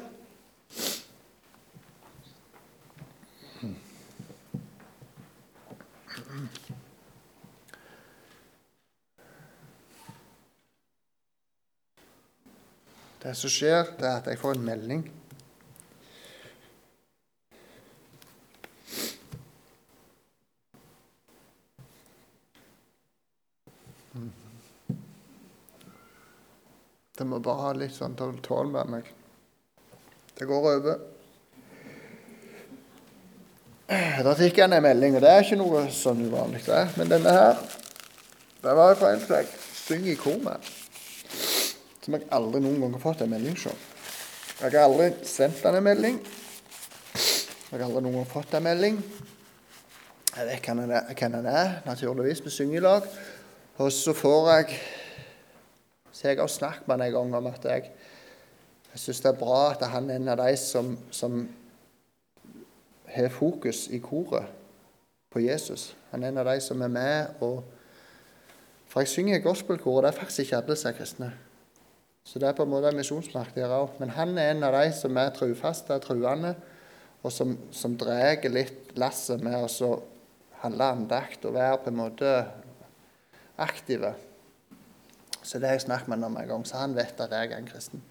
Det 13.21 13.35
som 13.37 13.51
skjer, 13.53 13.83
det 13.99 14.07
er 14.07 14.15
at 14.17 14.27
jeg 14.27 14.39
får 14.41 14.55
en 14.57 14.63
melding. 14.65 15.20
Bare 27.45 27.65
ha 27.67 27.71
litt 27.77 27.95
sånn 27.95 28.15
tål 28.17 28.71
med 28.73 28.91
meg. 28.95 29.09
Det 30.37 30.47
går 30.49 30.67
over. 30.71 30.99
Da 33.91 34.33
fikk 34.39 34.61
jeg 34.61 34.69
en 34.69 34.83
melding, 34.83 35.17
og 35.17 35.23
det 35.23 35.31
er 35.31 35.43
ikke 35.43 35.59
noe 35.59 35.83
sånn 35.91 36.21
uvanlig, 36.23 36.61
det. 36.63 36.83
Men 36.95 37.09
denne 37.11 37.33
her, 37.35 37.57
det 38.63 38.75
var 38.77 38.95
fra 38.95 39.11
en 39.11 39.23
som 39.23 39.35
jeg 39.35 39.49
synger 39.75 40.13
i 40.13 40.19
kor 40.19 40.37
med. 40.45 40.69
Som 42.01 42.15
jeg 42.15 42.29
aldri 42.33 42.61
noen 42.63 42.79
gang 42.81 42.95
har 42.95 43.03
fått 43.03 43.25
en 43.25 43.33
melding 43.33 43.57
fra. 43.59 43.73
Jeg 44.61 44.77
har 44.77 44.85
aldri 44.85 45.09
sendt 45.27 45.65
han 45.65 45.75
en 45.79 45.85
melding. 45.85 46.21
Jeg 47.71 47.75
har 47.75 47.85
aldri 47.89 48.05
noen 48.05 48.21
gang 48.21 48.31
fått 48.31 48.55
en 48.55 48.65
melding. 48.65 49.01
Jeg 50.31 50.47
vet 50.47 50.71
hvem 50.71 50.81
han 51.35 51.51
er, 51.51 51.77
naturligvis. 51.83 52.43
Vi 52.45 52.53
synger 52.53 52.79
i 52.79 52.85
lag. 52.85 53.07
Og 53.81 53.91
så 53.91 54.13
får 54.15 54.51
jeg 54.53 54.79
så 56.11 56.27
jeg 56.27 56.39
har 56.39 56.47
snakket 56.51 56.87
med 56.87 56.97
han 56.97 57.07
en 57.07 57.13
gang 57.13 57.35
om 57.35 57.47
at 57.51 57.65
jeg, 57.65 57.91
jeg 58.91 58.99
syns 58.99 59.21
det 59.23 59.29
er 59.31 59.39
bra 59.39 59.59
at 59.71 59.85
han 59.93 60.09
er 60.09 60.19
en 60.19 60.33
av 60.33 60.41
de 60.43 60.55
som, 60.59 60.97
som 61.11 61.45
har 63.11 63.29
fokus 63.31 63.87
i 63.91 63.99
koret 64.03 64.49
på 65.31 65.43
Jesus. 65.43 65.93
Han 66.11 66.23
er 66.23 66.31
en 66.31 66.41
av 66.43 66.49
de 66.51 66.57
som 66.63 66.81
er 66.81 66.91
med 66.91 67.43
og 67.43 67.63
For 68.91 69.05
jeg 69.05 69.07
synger 69.07 69.37
i 69.37 69.43
gospelkor, 69.43 69.93
og 69.95 70.03
det 70.03 70.09
er 70.09 70.17
faktisk 70.17 70.39
ikke 70.43 70.57
alle 70.57 70.75
som 70.75 70.89
er 70.89 70.95
kristne. 70.97 71.27
Så 72.27 72.39
det 72.43 72.49
er 72.49 72.57
på 72.57 72.65
en 72.65 72.73
måte 72.73 72.89
misjonsmark 72.91 73.53
der 73.55 73.71
òg. 73.71 73.93
Men 74.01 74.09
han 74.17 74.35
er 74.35 74.49
en 74.51 74.65
av 74.67 74.75
de 74.75 74.89
som 74.91 75.15
er 75.15 75.31
trufaste, 75.31 75.95
truende, 76.03 76.51
og 77.23 77.31
som, 77.31 77.53
som 77.71 77.95
drar 77.95 78.43
litt 78.51 78.91
lasset 78.99 79.39
med 79.39 79.63
å 79.63 79.93
handle 80.65 80.89
andakt 80.91 81.47
og 81.47 81.55
være 81.55 81.79
på 81.85 81.93
en 81.93 81.99
måte 82.01 82.33
aktive. 83.63 84.11
Så 85.43 85.59
det 85.59 85.67
har 85.67 85.77
jeg 85.77 85.87
snakket 85.87 86.07
med 86.07 86.17
ham 86.17 86.35
om 86.35 86.41
en 86.41 86.47
gang, 86.47 86.65
så 86.67 86.77
han 86.77 86.95
vet 86.95 87.19
at 87.19 87.31
jeg 87.31 87.51
er 87.51 87.57
en 87.57 87.69
kristen. 87.69 88.01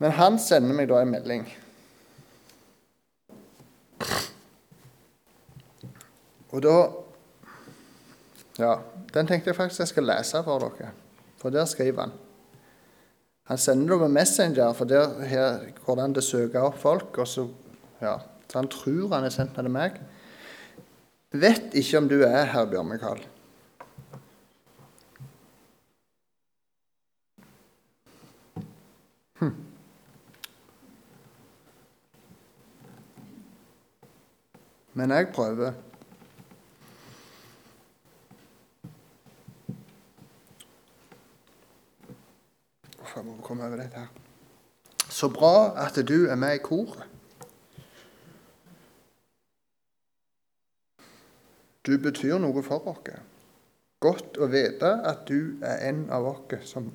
Men 0.00 0.16
han 0.16 0.38
sender 0.40 0.74
meg 0.74 0.88
da 0.90 1.02
en 1.02 1.12
melding. 1.12 1.44
Og 6.50 6.64
da 6.64 6.76
Ja, 8.60 8.74
den 9.14 9.26
tenkte 9.26 9.48
jeg 9.48 9.56
faktisk 9.56 9.80
jeg 9.80 9.88
skal 9.88 10.04
lese 10.04 10.42
for 10.44 10.60
dere. 10.60 10.90
For 11.40 11.50
der 11.54 11.64
skriver 11.64 12.02
han. 12.02 12.10
Han 13.48 13.58
sender 13.58 13.94
det 13.94 14.00
med 14.00 14.08
Messenger, 14.08 14.72
for 14.72 14.84
der 14.84 15.70
går 15.86 15.96
det 15.96 16.04
an 16.04 16.16
å 16.16 16.22
søke 16.22 16.60
opp 16.60 16.76
folk. 16.78 17.18
og 17.18 17.28
så, 17.28 17.48
ja, 18.00 18.18
så 18.50 18.58
Han 18.58 18.68
tror 18.68 19.14
han 19.14 19.24
er 19.24 19.30
sendt 19.30 19.56
med 19.56 19.64
til 19.64 19.72
meg. 19.72 20.00
Vet 21.32 21.74
ikke 21.74 21.98
om 21.98 22.08
du 22.08 22.22
er 22.22 22.44
her, 22.44 22.66
Bjørn 22.66 22.88
Mikael. 22.88 23.24
Men 35.00 35.10
jeg 35.10 35.28
prøver. 35.32 35.72
Uff, 43.00 43.16
jeg 43.16 43.24
må 43.24 43.36
komme 43.42 43.64
over 43.64 43.80
dette 43.80 43.96
her. 43.96 44.10
Så 45.08 45.30
bra 45.32 45.72
at 45.86 45.96
du 46.08 46.26
er 46.26 46.36
med 46.36 46.58
i 46.58 46.60
koret. 46.60 47.06
Du 51.86 51.96
betyr 51.96 52.36
noe 52.38 52.60
for 52.62 52.92
oss. 52.92 53.08
Godt 54.04 54.36
å 54.36 54.50
vite 54.52 54.90
at 55.08 55.24
du 55.32 55.56
er 55.64 55.86
en 55.88 56.02
av 56.12 56.28
oss 56.28 56.68
som 56.74 56.92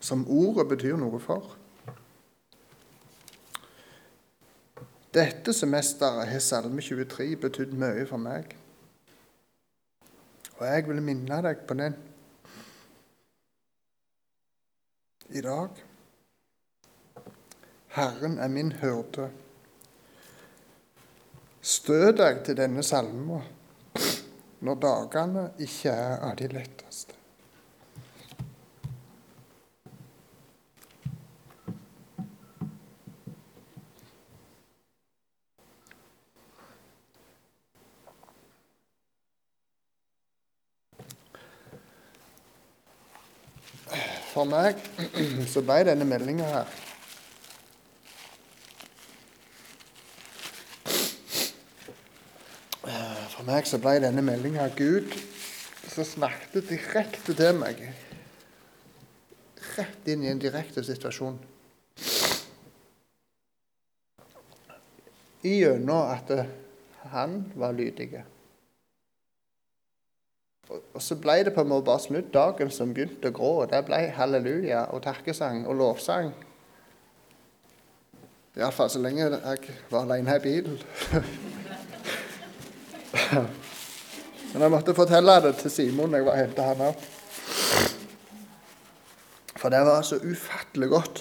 som 0.00 0.28
ordet 0.28 0.68
betyr 0.68 1.00
noe 1.00 1.22
for. 1.24 1.57
Dette 5.18 5.50
semesteret 5.56 6.28
har 6.30 6.42
Salme 6.44 6.82
23 6.84 7.32
betydd 7.42 7.72
mye 7.74 8.04
for 8.06 8.22
meg. 8.22 8.52
Og 10.58 10.62
jeg 10.66 10.84
vil 10.86 11.00
minne 11.02 11.40
deg 11.42 11.64
på 11.66 11.74
den 11.78 11.96
i 15.34 15.42
dag. 15.42 15.82
Herren 17.98 18.38
er 18.38 18.54
min 18.54 18.70
hyrde. 18.78 19.26
Stø 21.62 22.12
deg 22.14 22.44
til 22.46 22.60
denne 22.62 22.86
salmen 22.86 23.42
når 24.62 24.82
dagene 24.86 25.48
ikke 25.66 25.98
er 25.98 26.18
av 26.30 26.38
de 26.38 26.52
letteste. 26.52 27.17
For 44.42 44.46
meg 44.50 44.82
så 45.50 45.62
ble 45.66 45.80
denne 45.88 46.06
meldinga 46.06 46.52
her 46.52 46.76
For 53.38 53.46
meg 53.46 53.68
så 53.70 53.78
ble 53.82 53.98
denne 54.02 54.22
meldinga 54.26 54.64
Gud 54.74 55.12
som 55.98 56.06
snakket 56.06 56.68
direkte 56.68 57.34
til 57.34 57.56
meg. 57.58 57.80
Rett 59.76 60.10
inn 60.10 60.24
i 60.24 60.30
en 60.30 60.42
direkte 60.42 60.82
situasjon. 60.86 61.38
Gjennom 65.46 66.10
at 66.10 66.32
han 67.14 67.38
var 67.54 67.78
lydig. 67.78 68.10
Og 70.68 71.00
så 71.00 71.16
ble 71.16 71.44
det 71.46 71.54
på 71.56 71.62
en 71.64 71.70
måte 71.70 71.86
bare 71.86 72.02
snudd 72.04 72.28
dagen 72.34 72.70
som 72.72 72.92
begynte 72.92 73.28
å 73.30 73.36
grå. 73.36 73.52
Det 73.70 73.80
ble 73.88 73.98
halleluja 74.18 74.80
og 74.92 75.02
takkesang 75.06 75.58
og 75.64 75.74
lovsang. 75.80 76.28
Iallfall 78.58 78.90
så 78.90 78.98
lenge 79.00 79.20
jeg 79.22 79.30
var 79.88 80.02
alene 80.02 80.36
i 80.36 80.40
bilen. 80.42 80.78
Men 84.52 84.62
jeg 84.64 84.72
måtte 84.72 84.94
fortelle 84.96 85.40
det 85.44 85.52
til 85.60 85.70
Simon 85.72 86.10
når 86.10 86.18
jeg 86.18 86.26
var 86.26 86.34
og 86.34 86.42
henta 86.42 86.62
han 86.72 86.80
opp. 86.88 87.00
For 89.58 89.68
det 89.74 89.82
var 89.88 90.00
så 90.06 90.16
ufattelig 90.22 90.88
godt 90.92 91.16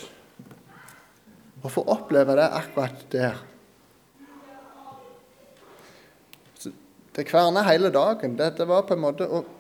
å 1.65 1.67
få 1.71 1.81
oppleve 1.89 2.36
det 2.38 2.47
akkurat 2.53 2.97
der. 3.13 3.36
Det 7.17 7.23
kverna 7.25 7.63
hele 7.65 7.89
dagen. 7.89 8.36
Det, 8.38 8.65
var 8.67 8.84
på 8.86 8.93
en 8.93 9.01
måte 9.01 9.25
og 9.25 9.53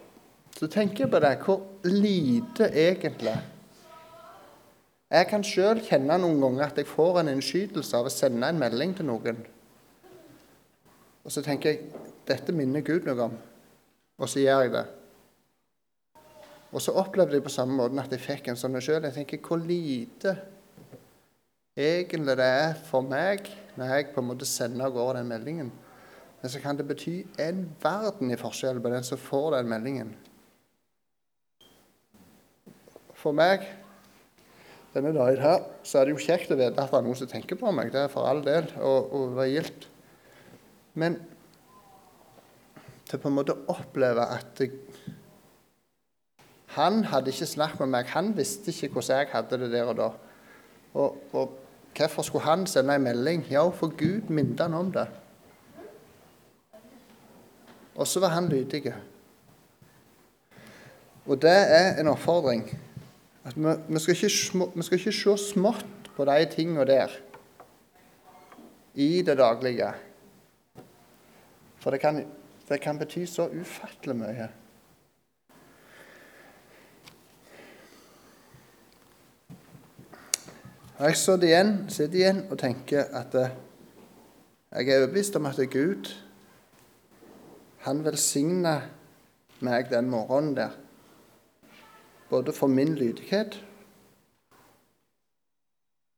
Så 0.57 0.67
tenker 0.67 1.03
jeg 1.03 1.11
på 1.11 1.19
det, 1.21 1.37
hvor 1.45 1.61
lite 1.85 2.65
egentlig 2.73 3.35
Jeg 5.11 5.27
kan 5.29 5.43
sjøl 5.45 5.81
kjenne 5.85 6.17
noen 6.17 6.41
ganger 6.41 6.65
at 6.65 6.77
jeg 6.81 6.89
får 6.89 7.19
en 7.21 7.29
innskytelse 7.31 7.97
av 7.97 8.09
å 8.09 8.11
sende 8.11 8.49
en 8.49 8.59
melding 8.59 8.95
til 8.97 9.07
noen. 9.07 9.37
Og 11.23 11.31
så 11.31 11.43
tenker 11.45 11.69
jeg 11.69 12.07
dette 12.27 12.51
minner 12.51 12.83
Gud 12.83 13.07
noe 13.07 13.29
om, 13.29 13.37
og 14.19 14.29
så 14.29 14.41
gjør 14.41 14.65
jeg 14.65 14.73
det. 14.73 14.83
Og 16.73 16.83
så 16.83 16.97
opplevde 16.99 17.37
jeg 17.37 17.45
på 17.45 17.53
samme 17.53 17.77
måte 17.77 18.03
at 18.03 18.11
jeg 18.11 18.25
fikk 18.25 18.49
en 18.51 18.59
sånn 18.59 18.75
sjøl. 18.81 19.05
Jeg 19.07 19.15
tenker 19.15 19.39
hvor 19.47 19.63
lite 19.63 20.35
egentlig 21.77 22.35
det 22.41 22.51
er 22.59 22.75
for 22.89 23.05
meg 23.05 23.47
når 23.77 23.93
jeg 23.93 24.11
på 24.11 24.23
en 24.23 24.31
måte 24.33 24.49
sender 24.49 24.89
av 24.89 24.97
gårde 24.97 25.21
den 25.21 25.31
meldingen. 25.31 25.71
Men 26.41 26.53
så 26.53 26.61
kan 26.61 26.77
det 26.77 26.87
bety 26.87 27.23
en 27.41 27.65
verden 27.81 28.31
i 28.31 28.39
forskjell 28.39 28.79
på 28.81 28.91
den 28.93 29.05
som 29.05 29.19
får 29.21 29.55
den 29.57 29.69
meldingen. 29.71 30.13
For 33.17 33.33
meg 33.35 33.65
denne 34.93 35.13
dagen 35.13 35.41
her, 35.41 35.65
så 35.85 35.99
er 35.99 36.07
det 36.07 36.15
jo 36.15 36.25
kjekt 36.25 36.51
å 36.53 36.57
vite 36.57 36.77
at 36.81 36.93
det 36.93 36.99
er 36.99 37.05
noen 37.05 37.17
som 37.17 37.29
tenker 37.29 37.59
på 37.59 37.71
meg. 37.75 37.91
Det 37.93 38.05
er 38.05 38.13
for 38.13 38.29
all 38.29 38.43
del, 38.45 38.69
og, 38.81 39.11
og 39.13 39.35
det 39.37 39.49
gildt. 39.51 39.87
Men 40.97 41.19
til 43.07 43.21
på 43.21 43.29
en 43.29 43.37
måte 43.37 43.55
å 43.55 43.75
oppleve 43.77 44.25
at 44.33 44.61
jeg, 44.61 44.73
han 46.77 47.05
hadde 47.09 47.31
ikke 47.31 47.49
snakket 47.49 47.83
med 47.85 47.93
meg. 47.93 48.09
Han 48.13 48.33
visste 48.37 48.73
ikke 48.73 48.97
hvordan 48.97 49.21
jeg 49.21 49.31
hadde 49.33 49.61
det 49.63 49.69
der 49.73 49.91
og 49.91 49.97
da. 49.97 50.09
Og, 50.97 51.21
og 51.33 51.55
hvorfor 51.97 52.25
skulle 52.25 52.45
han 52.45 52.67
sende 52.69 52.97
en 52.97 53.05
melding? 53.05 53.45
Ja, 53.49 53.63
for 53.73 53.93
Gud 53.97 54.29
minnet 54.33 54.61
han 54.61 54.75
om 54.77 54.91
det. 54.93 55.07
Og 57.97 58.07
så 58.07 58.21
var 58.21 58.35
han 58.37 58.49
lydig. 58.49 58.93
Og 61.25 61.41
det 61.41 61.53
er 61.53 61.97
en 61.99 62.07
oppfordring. 62.07 62.69
At 63.43 63.57
vi, 63.57 63.73
vi, 63.87 63.99
skal 63.99 64.15
ikke, 64.15 64.69
vi, 64.75 64.83
skal 64.83 64.99
ikke, 64.99 65.11
se 65.11 65.37
smått 65.37 66.11
på 66.15 66.25
de 66.29 66.45
tingene 66.51 66.85
der 66.85 67.15
i 68.93 69.21
det 69.21 69.37
daglige. 69.37 69.89
For 71.77 71.91
det 71.91 71.99
kan, 71.99 72.21
det 72.69 72.81
kan 72.81 72.99
bety 72.99 73.25
så 73.25 73.49
ufattelig 73.49 74.15
mye. 74.15 74.47
Jeg 80.99 81.17
sitter 81.17 81.47
igjen, 81.47 81.73
igjen 82.13 82.39
og 82.49 82.57
tenker 82.57 83.03
at 83.13 83.35
eh, 83.37 83.51
jeg 84.71 84.89
er 84.89 85.03
overbevist 85.03 85.35
om 85.37 85.45
at 85.45 85.59
Gud 85.69 86.09
han 87.87 88.03
velsigna 88.03 88.81
meg 89.63 89.87
den 89.87 90.09
morgenen 90.11 90.55
der, 90.57 90.73
både 92.27 92.51
for 92.51 92.67
min 92.67 92.97
lydighet 92.99 93.55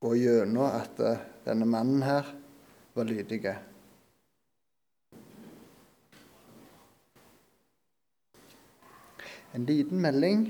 og 0.01 0.15
gjennom 0.17 0.65
at 0.65 1.01
eh, 1.05 1.19
denne 1.45 1.67
mannen 1.69 2.01
her 2.01 2.31
var 2.95 3.05
lydig. 3.05 3.43
En 9.53 9.67
liten 9.69 10.01
melding 10.01 10.47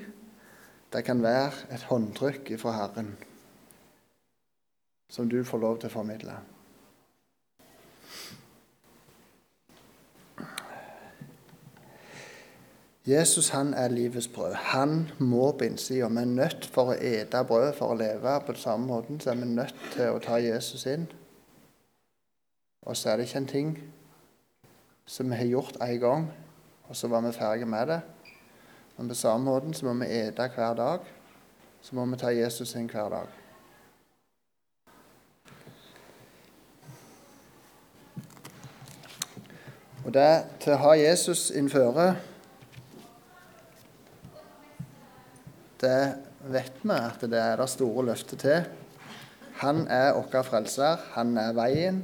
det 0.94 1.04
kan 1.06 1.24
være 1.24 1.68
et 1.76 1.84
håndtrykk 1.90 2.54
fra 2.62 2.78
Herren 2.78 3.12
som 5.10 5.28
du 5.30 5.42
får 5.44 5.62
lov 5.66 5.82
til 5.82 5.92
å 5.92 5.98
formidle. 6.00 6.38
Jesus 13.08 13.50
han 13.50 13.74
er 13.74 13.88
livets 13.88 14.28
brød. 14.28 14.54
Han 14.54 15.12
må 15.18 15.52
bindsida. 15.52 16.08
Vi 16.08 16.18
er 16.18 16.26
nødt 16.26 16.66
for 16.66 16.92
å 16.92 16.98
ete 17.00 17.44
brød 17.48 17.74
for 17.74 17.94
å 17.94 17.98
leve. 17.98 18.36
På 18.46 18.52
den 18.52 18.62
samme 18.62 18.88
måten 18.88 19.20
så 19.20 19.32
er 19.32 19.40
vi 19.40 19.48
nødt 19.48 19.76
til 19.94 20.12
å 20.12 20.20
ta 20.20 20.38
Jesus 20.44 20.86
inn. 20.86 21.08
Og 22.82 22.98
så 22.98 23.10
er 23.10 23.18
det 23.18 23.28
ikke 23.28 23.38
en 23.38 23.48
ting 23.48 23.72
som 25.06 25.30
vi 25.30 25.36
har 25.36 25.46
gjort 25.46 25.82
én 25.82 25.98
gang, 26.00 26.28
og 26.90 26.96
så 26.96 27.08
var 27.08 27.22
vi 27.22 27.32
ferdige 27.34 27.66
med 27.66 27.88
det. 27.88 28.02
Men 28.98 29.08
på 29.08 29.16
samme 29.16 29.46
måten 29.46 29.74
så 29.74 29.86
må 29.86 29.94
vi 30.04 30.12
ete 30.20 30.52
hver 30.56 30.74
dag. 30.74 31.00
Så 31.82 31.96
må 31.96 32.06
vi 32.06 32.18
ta 32.18 32.30
Jesus 32.36 32.76
inn 32.76 32.90
hver 32.92 33.10
dag. 33.10 33.28
Og 40.06 40.14
det 40.14 40.44
til 40.60 40.74
å 40.74 40.82
ha 40.84 40.92
Jesus 40.98 41.50
innføre 41.52 42.16
det 45.80 46.02
vet 46.52 46.80
vi 46.84 46.96
at 46.96 47.24
det 47.32 47.40
er 47.40 47.60
det 47.60 47.70
store 47.72 48.06
løftet 48.12 48.44
til. 48.44 48.70
Han 49.60 49.86
er 49.92 50.14
vår 50.16 50.46
frelser. 50.48 51.02
Han 51.16 51.36
er 51.38 51.56
veien. 51.56 52.04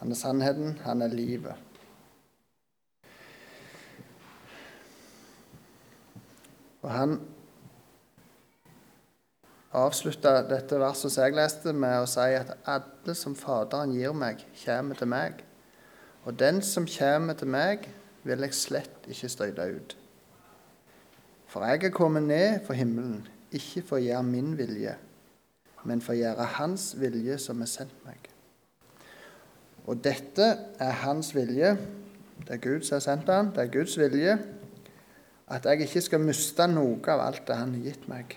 Han 0.00 0.10
er 0.10 0.18
sannheten. 0.18 0.78
Han 0.86 1.02
er 1.02 1.14
livet. 1.14 1.54
Og 6.82 6.90
han 6.94 7.16
avslutta 9.76 10.38
dette 10.46 10.78
verset 10.80 11.12
som 11.12 11.26
jeg 11.26 11.34
leste, 11.36 11.74
med 11.74 11.98
å 12.04 12.08
si 12.08 12.30
at 12.38 12.54
alle 12.70 13.14
som 13.18 13.34
Faderen 13.36 13.94
gir 13.94 14.14
meg, 14.14 14.44
kommer 14.62 14.98
til 14.98 15.10
meg. 15.10 15.42
Og 16.26 16.38
den 16.38 16.62
som 16.62 16.86
kommer 16.90 17.38
til 17.38 17.50
meg, 17.50 17.88
vil 18.26 18.42
jeg 18.46 18.58
slett 18.58 19.10
ikke 19.10 19.30
støyte 19.30 19.66
ut. 19.76 19.96
For 21.56 21.64
jeg 21.64 21.86
er 21.88 21.90
kommet 21.90 22.22
ned 22.22 22.58
fra 22.66 22.74
himmelen, 22.76 23.22
ikke 23.48 23.80
for 23.88 23.96
å 23.96 24.04
gjøre 24.04 24.24
min 24.28 24.50
vilje, 24.58 24.90
men 25.88 26.02
for 26.04 26.12
å 26.12 26.18
gjøre 26.18 26.48
Hans 26.58 26.90
vilje 27.00 27.38
som 27.40 27.62
har 27.64 27.70
sendt 27.70 28.02
meg. 28.04 28.26
Og 29.88 30.02
dette 30.04 30.50
er 30.76 30.98
Hans 31.00 31.30
vilje. 31.32 31.70
Det 32.42 32.58
er 32.58 32.60
Gud 32.60 32.84
som 32.84 32.98
har 32.98 33.06
sendt 33.06 33.32
ham. 33.32 33.48
Det 33.56 33.64
er 33.64 33.72
Guds 33.72 33.96
vilje 33.96 34.34
at 35.48 35.70
jeg 35.70 35.86
ikke 35.86 36.02
skal 36.04 36.24
miste 36.26 36.66
noe 36.68 37.00
av 37.14 37.24
alt 37.24 37.48
det 37.48 37.56
Han 37.56 37.72
har 37.78 37.88
gitt 37.88 38.04
meg, 38.12 38.36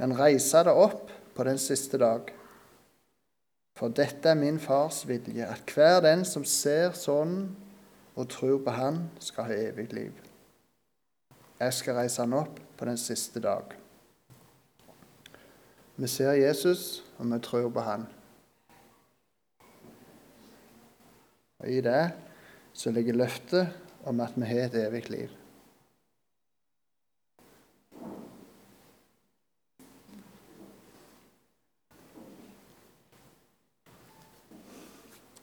men 0.00 0.16
reise 0.16 0.64
det 0.64 0.72
opp 0.86 1.12
på 1.36 1.44
den 1.44 1.60
siste 1.60 2.00
dag. 2.00 2.32
For 3.76 3.92
dette 3.92 4.32
er 4.32 4.40
min 4.40 4.62
fars 4.64 5.02
vilje, 5.04 5.44
at 5.44 5.76
hver 5.76 6.00
den 6.08 6.24
som 6.24 6.48
ser 6.48 6.96
Sønnen 6.96 7.50
og 8.16 8.32
tror 8.32 8.64
på 8.64 8.80
Han, 8.80 9.10
skal 9.20 9.52
ha 9.52 9.62
evig 9.68 9.90
liv. 9.92 10.29
Jeg 11.60 11.74
skal 11.76 11.94
reise 11.94 12.22
han 12.24 12.32
opp 12.32 12.56
på 12.78 12.86
den 12.88 12.96
siste 12.96 13.40
dag. 13.44 13.74
Vi 16.00 16.08
ser 16.08 16.32
Jesus, 16.32 17.02
og 17.18 17.28
vi 17.28 17.38
tror 17.44 17.68
på 17.68 17.80
Han. 17.84 18.06
Og 21.58 21.68
I 21.68 21.80
det 21.84 22.12
så 22.72 22.90
ligger 22.90 23.18
løftet 23.20 23.68
om 24.08 24.20
at 24.20 24.32
vi 24.36 24.48
har 24.48 24.70
et 24.70 24.78
evig 24.86 25.10
liv. 25.10 25.28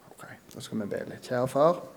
Ok, 0.09 0.25
Da 0.55 0.59
skal 0.59 0.81
vi 0.81 0.89
be 0.95 1.03
litt. 1.11 1.29
Kjære 1.29 1.47
far. 1.47 1.96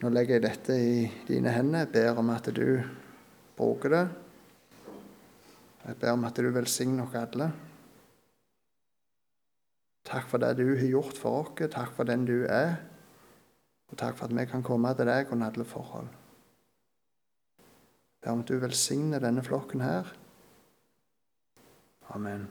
Nå 0.00 0.08
legger 0.08 0.38
jeg 0.38 0.44
dette 0.46 0.74
i 0.80 1.00
dine 1.28 1.52
hender. 1.52 1.82
Jeg 1.84 1.92
ber 1.92 2.18
om 2.22 2.30
at 2.32 2.46
du 2.56 2.80
bruker 3.58 3.92
det. 3.92 4.04
Jeg 5.84 5.98
ber 6.00 6.14
om 6.14 6.24
at 6.24 6.38
du 6.40 6.48
velsigner 6.54 7.04
oss 7.04 7.18
alle. 7.20 7.50
Takk 10.08 10.30
for 10.30 10.40
det 10.40 10.54
du 10.56 10.70
har 10.70 10.88
gjort 10.88 11.20
for 11.20 11.42
oss. 11.42 11.52
Takk 11.74 11.92
for 11.98 12.08
den 12.08 12.24
du 12.24 12.46
er. 12.48 12.78
Og 13.92 13.98
takk 14.00 14.16
for 14.16 14.30
at 14.30 14.36
vi 14.38 14.46
kan 14.48 14.64
komme 14.64 14.94
til 14.96 15.10
deg 15.10 15.34
under 15.34 15.52
alle 15.52 15.68
forhold. 15.68 16.08
Jeg 17.60 18.24
ber 18.24 18.32
om 18.32 18.40
at 18.46 18.48
du 18.48 18.56
velsigner 18.62 19.20
denne 19.20 19.44
flokken 19.44 19.84
her. 19.84 20.08
Amen. 22.16 22.48